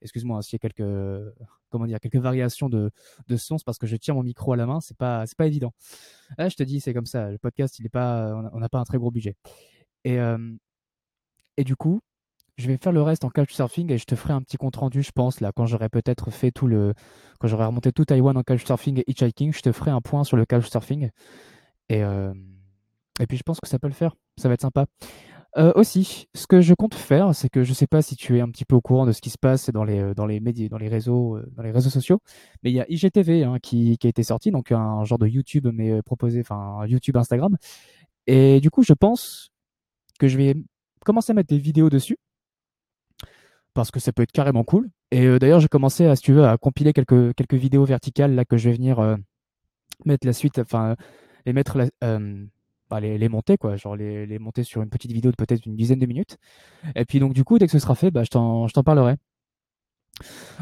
Excuse-moi 0.02 0.42
s'il 0.42 0.54
y 0.54 0.66
a 0.66 0.70
quelques 0.70 1.34
comment 1.70 1.86
dire 1.86 2.00
quelques 2.00 2.16
variations 2.16 2.70
de 2.70 2.92
de 3.28 3.38
sons 3.38 3.58
parce 3.66 3.78
que 3.78 3.88
je 3.88 3.96
tiens 3.98 4.14
mon 4.14 4.24
micro 4.24 4.54
à 4.54 4.58
la 4.58 4.66
main, 4.66 4.80
c'est 4.80 4.98
pas 4.98 5.26
pas 5.38 5.48
évident. 5.48 5.74
Là, 6.38 6.50
je 6.50 6.56
te 6.56 6.64
dis 6.64 6.80
c'est 6.80 6.94
comme 6.94 7.06
ça, 7.06 7.32
le 7.32 7.38
podcast 7.38 7.80
il 7.80 7.86
est 7.86 7.90
pas 7.90 8.34
on 8.54 8.60
n'a 8.60 8.70
pas 8.70 8.80
un 8.80 8.86
très 8.86 8.98
gros 8.98 9.12
budget. 9.12 9.36
Et 10.06 10.18
et 11.58 11.64
du 11.66 11.76
coup, 11.76 12.00
je 12.60 12.68
vais 12.68 12.78
faire 12.78 12.92
le 12.92 13.02
reste 13.02 13.24
en 13.24 13.30
couchsurfing 13.30 13.92
et 13.92 13.98
je 13.98 14.06
te 14.06 14.16
ferai 14.16 14.34
un 14.34 14.42
petit 14.42 14.58
compte 14.58 14.76
rendu, 14.76 15.02
je 15.02 15.12
pense, 15.12 15.40
là, 15.40 15.52
quand 15.56 15.66
j'aurai 15.66 15.90
peut-être 15.90 16.30
fait 16.30 16.52
tout 16.52 16.68
le. 16.68 16.94
Quand 17.40 17.48
j'aurai 17.48 17.66
remonté 17.66 17.92
tout 17.94 18.06
Taïwan 18.06 18.36
en 18.36 18.44
couchsurfing 18.44 19.00
et 19.00 19.04
hitchhiking, 19.08 19.54
je 19.54 19.62
te 19.62 19.72
ferai 19.72 19.92
un 19.92 20.02
point 20.02 20.26
sur 20.26 20.36
le 20.36 20.46
couchsurfing. 20.46 21.10
Et, 21.88 22.04
euh, 22.04 22.34
et 23.20 23.28
puis 23.28 23.38
je 23.38 23.44
pense 23.44 23.60
que 23.60 23.68
ça 23.68 23.80
peut 23.80 23.88
le 23.88 23.94
faire. 23.94 24.14
Ça 24.38 24.50
va 24.50 24.54
être 24.54 24.62
sympa. 24.62 24.86
Euh, 25.58 25.72
aussi, 25.76 26.28
ce 26.36 26.46
que 26.46 26.62
je 26.62 26.74
compte 26.74 26.94
faire, 26.94 27.34
c'est 27.34 27.50
que 27.50 27.64
je 27.64 27.74
sais 27.74 27.88
pas 27.88 28.02
si 28.02 28.16
tu 28.16 28.38
es 28.38 28.42
un 28.42 28.50
petit 28.50 28.66
peu 28.66 28.76
au 28.76 28.82
courant 28.82 29.06
de 29.06 29.12
ce 29.12 29.22
qui 29.22 29.30
se 29.30 29.38
passe 29.38 29.70
dans 29.72 29.84
les, 29.84 30.14
les 30.28 30.40
médias, 30.40 30.70
dans 30.70 30.78
les 30.78 30.88
réseaux, 30.88 31.40
dans 31.54 31.64
les 31.64 31.72
réseaux 31.72 31.90
sociaux, 31.90 32.22
mais 32.64 32.72
il 32.72 32.76
y 32.76 32.82
a 32.82 32.86
IGTV 32.90 33.44
hein, 33.44 33.58
qui, 33.62 33.98
a 34.04 34.08
été 34.08 34.24
sorti, 34.24 34.52
donc 34.52 34.72
un 34.72 35.04
genre 35.06 35.18
de 35.18 35.28
YouTube, 35.28 35.68
mais 35.74 36.02
proposé, 36.04 36.42
enfin 36.42 36.86
YouTube, 36.86 37.18
Instagram. 37.18 37.58
Et 38.28 38.60
du 38.62 38.70
coup, 38.70 38.84
je 38.84 38.94
pense 38.94 39.52
que 40.20 40.28
je 40.28 40.38
vais 40.38 40.56
commencer 41.04 41.32
à 41.32 41.34
mettre 41.34 41.50
des 41.50 41.58
vidéos 41.58 41.90
dessus 41.90 42.18
parce 43.74 43.92
que 43.92 44.00
ça 44.00 44.12
peut 44.12 44.24
être 44.24 44.32
carrément 44.32 44.64
cool. 44.64 44.90
Et 45.12 45.26
euh, 45.26 45.40
d'ailleurs, 45.40 45.60
j'ai 45.60 45.68
commencé 45.68 46.06
à, 46.06 46.16
si 46.16 46.22
tu 46.22 46.34
veux, 46.34 46.46
à 46.46 46.58
compiler 46.58 46.94
quelques, 46.94 47.54
vidéos 47.54 47.86
verticales 47.86 48.36
là 48.36 48.46
que 48.46 48.58
je 48.58 48.70
vais 48.70 48.76
venir 48.76 49.00
euh, 49.00 49.16
mettre 50.06 50.28
la 50.28 50.34
suite, 50.34 50.60
enfin, 50.60 50.96
les 51.46 51.54
mettre, 51.54 51.78
euh, 52.04 52.46
bah, 52.90 53.00
les, 53.00 53.18
les, 53.18 53.30
monter 53.30 53.58
quoi, 53.58 53.76
genre 53.78 53.96
les, 53.96 54.40
monter 54.40 54.64
sur 54.64 54.82
une 54.82 54.90
petite 54.90 55.12
vidéo 55.12 55.32
de 55.32 55.36
peut-être 55.36 55.66
une 55.66 55.76
dizaine 55.76 56.00
de 56.00 56.06
minutes. 56.06 56.38
Et 56.96 57.06
puis 57.06 57.20
donc 57.20 57.34
du 57.34 57.44
coup, 57.44 57.60
dès 57.60 57.66
que 57.66 57.72
ce 57.72 57.80
sera 57.80 57.96
fait, 57.96 58.12
bah, 58.12 58.24
je 58.24 58.30
t'en 58.30 58.84
parlerai. 58.84 59.16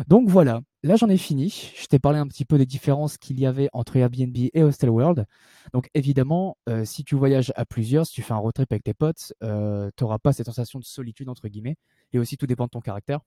Donc 0.07 0.29
voilà, 0.29 0.61
là 0.83 0.95
j'en 0.95 1.09
ai 1.09 1.17
fini. 1.17 1.71
Je 1.75 1.85
t'ai 1.87 1.99
parlé 1.99 2.19
un 2.19 2.27
petit 2.27 2.45
peu 2.45 2.57
des 2.57 2.65
différences 2.65 3.17
qu'il 3.17 3.39
y 3.39 3.45
avait 3.45 3.69
entre 3.73 3.95
Airbnb 3.97 4.35
et 4.53 4.63
Hostel 4.63 4.89
World. 4.89 5.25
Donc 5.73 5.89
évidemment, 5.93 6.57
euh, 6.69 6.85
si 6.85 7.03
tu 7.03 7.15
voyages 7.15 7.51
à 7.55 7.65
plusieurs, 7.65 8.05
si 8.05 8.13
tu 8.13 8.21
fais 8.21 8.33
un 8.33 8.37
road 8.37 8.53
trip 8.53 8.71
avec 8.71 8.83
tes 8.83 8.93
potes, 8.93 9.33
euh, 9.43 9.89
tu 9.97 10.03
n'auras 10.03 10.19
pas 10.19 10.33
cette 10.33 10.45
sensation 10.45 10.79
de 10.79 10.85
solitude 10.85 11.29
entre 11.29 11.47
guillemets. 11.47 11.75
Et 12.13 12.19
aussi 12.19 12.37
tout 12.37 12.47
dépend 12.47 12.65
de 12.65 12.69
ton 12.69 12.81
caractère 12.81 13.21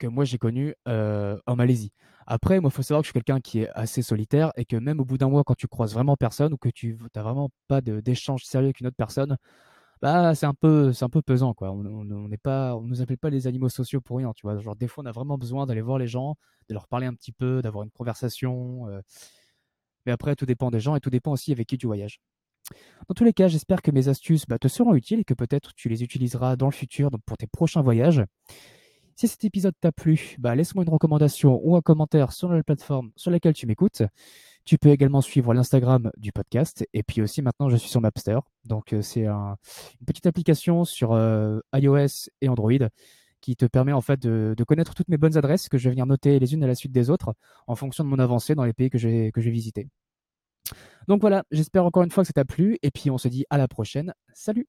que 0.00 0.08
moi 0.08 0.24
j'ai 0.24 0.38
connu 0.38 0.74
en 0.86 1.56
Malaisie. 1.56 1.92
Après, 2.26 2.60
moi, 2.60 2.70
il 2.72 2.76
faut 2.76 2.82
savoir 2.82 3.02
que 3.02 3.06
je 3.06 3.10
suis 3.10 3.14
quelqu'un 3.14 3.40
qui 3.40 3.60
est 3.60 3.68
assez 3.74 4.02
solitaire 4.02 4.52
et 4.56 4.64
que 4.64 4.76
même 4.76 5.00
au 5.00 5.04
bout 5.04 5.18
d'un 5.18 5.28
mois, 5.28 5.42
quand 5.44 5.56
tu 5.56 5.66
croises 5.66 5.94
vraiment 5.94 6.16
personne 6.16 6.52
ou 6.52 6.56
que 6.58 6.68
tu 6.68 6.96
n'as 7.16 7.22
vraiment 7.22 7.50
pas 7.66 7.80
d'échange 7.80 8.44
sérieux 8.44 8.66
avec 8.66 8.80
une 8.80 8.86
autre 8.86 8.96
personne, 8.96 9.36
bah 10.02 10.34
c'est 10.34 10.46
un 10.46 10.54
peu 10.54 10.92
c'est 10.92 11.04
un 11.04 11.08
peu 11.10 11.22
pesant 11.22 11.54
quoi. 11.54 11.72
On 11.72 12.28
n'est 12.28 12.38
pas 12.38 12.76
on 12.76 12.82
nous 12.82 13.02
appelle 13.02 13.18
pas 13.18 13.30
les 13.30 13.46
animaux 13.46 13.68
sociaux 13.68 14.00
pour 14.00 14.18
rien, 14.18 14.32
tu 14.34 14.42
vois. 14.46 14.58
Genre 14.58 14.76
des 14.76 14.88
fois 14.88 15.04
on 15.04 15.06
a 15.06 15.12
vraiment 15.12 15.38
besoin 15.38 15.66
d'aller 15.66 15.82
voir 15.82 15.98
les 15.98 16.06
gens, 16.08 16.36
de 16.68 16.74
leur 16.74 16.88
parler 16.88 17.06
un 17.06 17.14
petit 17.14 17.32
peu, 17.32 17.62
d'avoir 17.62 17.84
une 17.84 17.90
conversation. 17.90 18.86
Mais 20.06 20.12
après 20.12 20.36
tout 20.36 20.46
dépend 20.46 20.70
des 20.70 20.80
gens 20.80 20.94
et 20.96 21.00
tout 21.00 21.10
dépend 21.10 21.32
aussi 21.32 21.52
avec 21.52 21.66
qui 21.68 21.78
tu 21.78 21.86
voyages. 21.86 22.20
Dans 23.08 23.14
tous 23.14 23.24
les 23.24 23.32
cas, 23.32 23.48
j'espère 23.48 23.82
que 23.82 23.90
mes 23.90 24.08
astuces 24.08 24.46
bah, 24.46 24.58
te 24.58 24.68
seront 24.68 24.94
utiles 24.94 25.20
et 25.20 25.24
que 25.24 25.34
peut-être 25.34 25.72
tu 25.74 25.88
les 25.88 26.02
utiliseras 26.04 26.56
dans 26.56 26.66
le 26.66 26.72
futur 26.72 27.10
pour 27.26 27.36
tes 27.36 27.48
prochains 27.48 27.82
voyages. 27.82 28.22
Si 29.20 29.28
cet 29.28 29.44
épisode 29.44 29.74
t'a 29.78 29.92
plu, 29.92 30.36
bah, 30.38 30.54
laisse-moi 30.54 30.82
une 30.82 30.88
recommandation 30.88 31.60
ou 31.62 31.76
un 31.76 31.82
commentaire 31.82 32.32
sur 32.32 32.50
la 32.50 32.62
plateforme 32.62 33.10
sur 33.16 33.30
laquelle 33.30 33.52
tu 33.52 33.66
m'écoutes. 33.66 34.00
Tu 34.64 34.78
peux 34.78 34.88
également 34.88 35.20
suivre 35.20 35.52
l'Instagram 35.52 36.10
du 36.16 36.32
podcast. 36.32 36.88
Et 36.94 37.02
puis 37.02 37.20
aussi, 37.20 37.42
maintenant, 37.42 37.68
je 37.68 37.76
suis 37.76 37.90
sur 37.90 38.00
Mapster. 38.00 38.38
Donc, 38.64 38.94
euh, 38.94 39.02
c'est 39.02 39.26
une 39.26 39.56
petite 40.06 40.24
application 40.24 40.86
sur 40.86 41.12
euh, 41.12 41.60
iOS 41.74 42.30
et 42.40 42.48
Android 42.48 42.88
qui 43.42 43.56
te 43.56 43.66
permet 43.66 43.92
en 43.92 44.00
fait 44.00 44.18
de, 44.20 44.54
connaître 44.66 44.94
toutes 44.94 45.08
mes 45.08 45.18
bonnes 45.18 45.36
adresses 45.36 45.68
que 45.68 45.76
je 45.76 45.84
vais 45.84 45.90
venir 45.90 46.06
noter 46.06 46.38
les 46.38 46.54
unes 46.54 46.64
à 46.64 46.66
la 46.66 46.74
suite 46.74 46.92
des 46.92 47.10
autres 47.10 47.34
en 47.66 47.74
fonction 47.74 48.04
de 48.04 48.08
mon 48.08 48.20
avancée 48.20 48.54
dans 48.54 48.64
les 48.64 48.72
pays 48.72 48.88
que 48.88 48.96
j'ai 48.96 49.50
visités. 49.50 49.86
Donc 51.08 51.20
voilà, 51.20 51.44
j'espère 51.50 51.84
encore 51.84 52.04
une 52.04 52.10
fois 52.10 52.22
que 52.22 52.28
ça 52.28 52.32
t'a 52.32 52.46
plu 52.46 52.78
et 52.82 52.90
puis 52.90 53.10
on 53.10 53.18
se 53.18 53.28
dit 53.28 53.44
à 53.50 53.58
la 53.58 53.68
prochaine. 53.68 54.14
Salut 54.32 54.66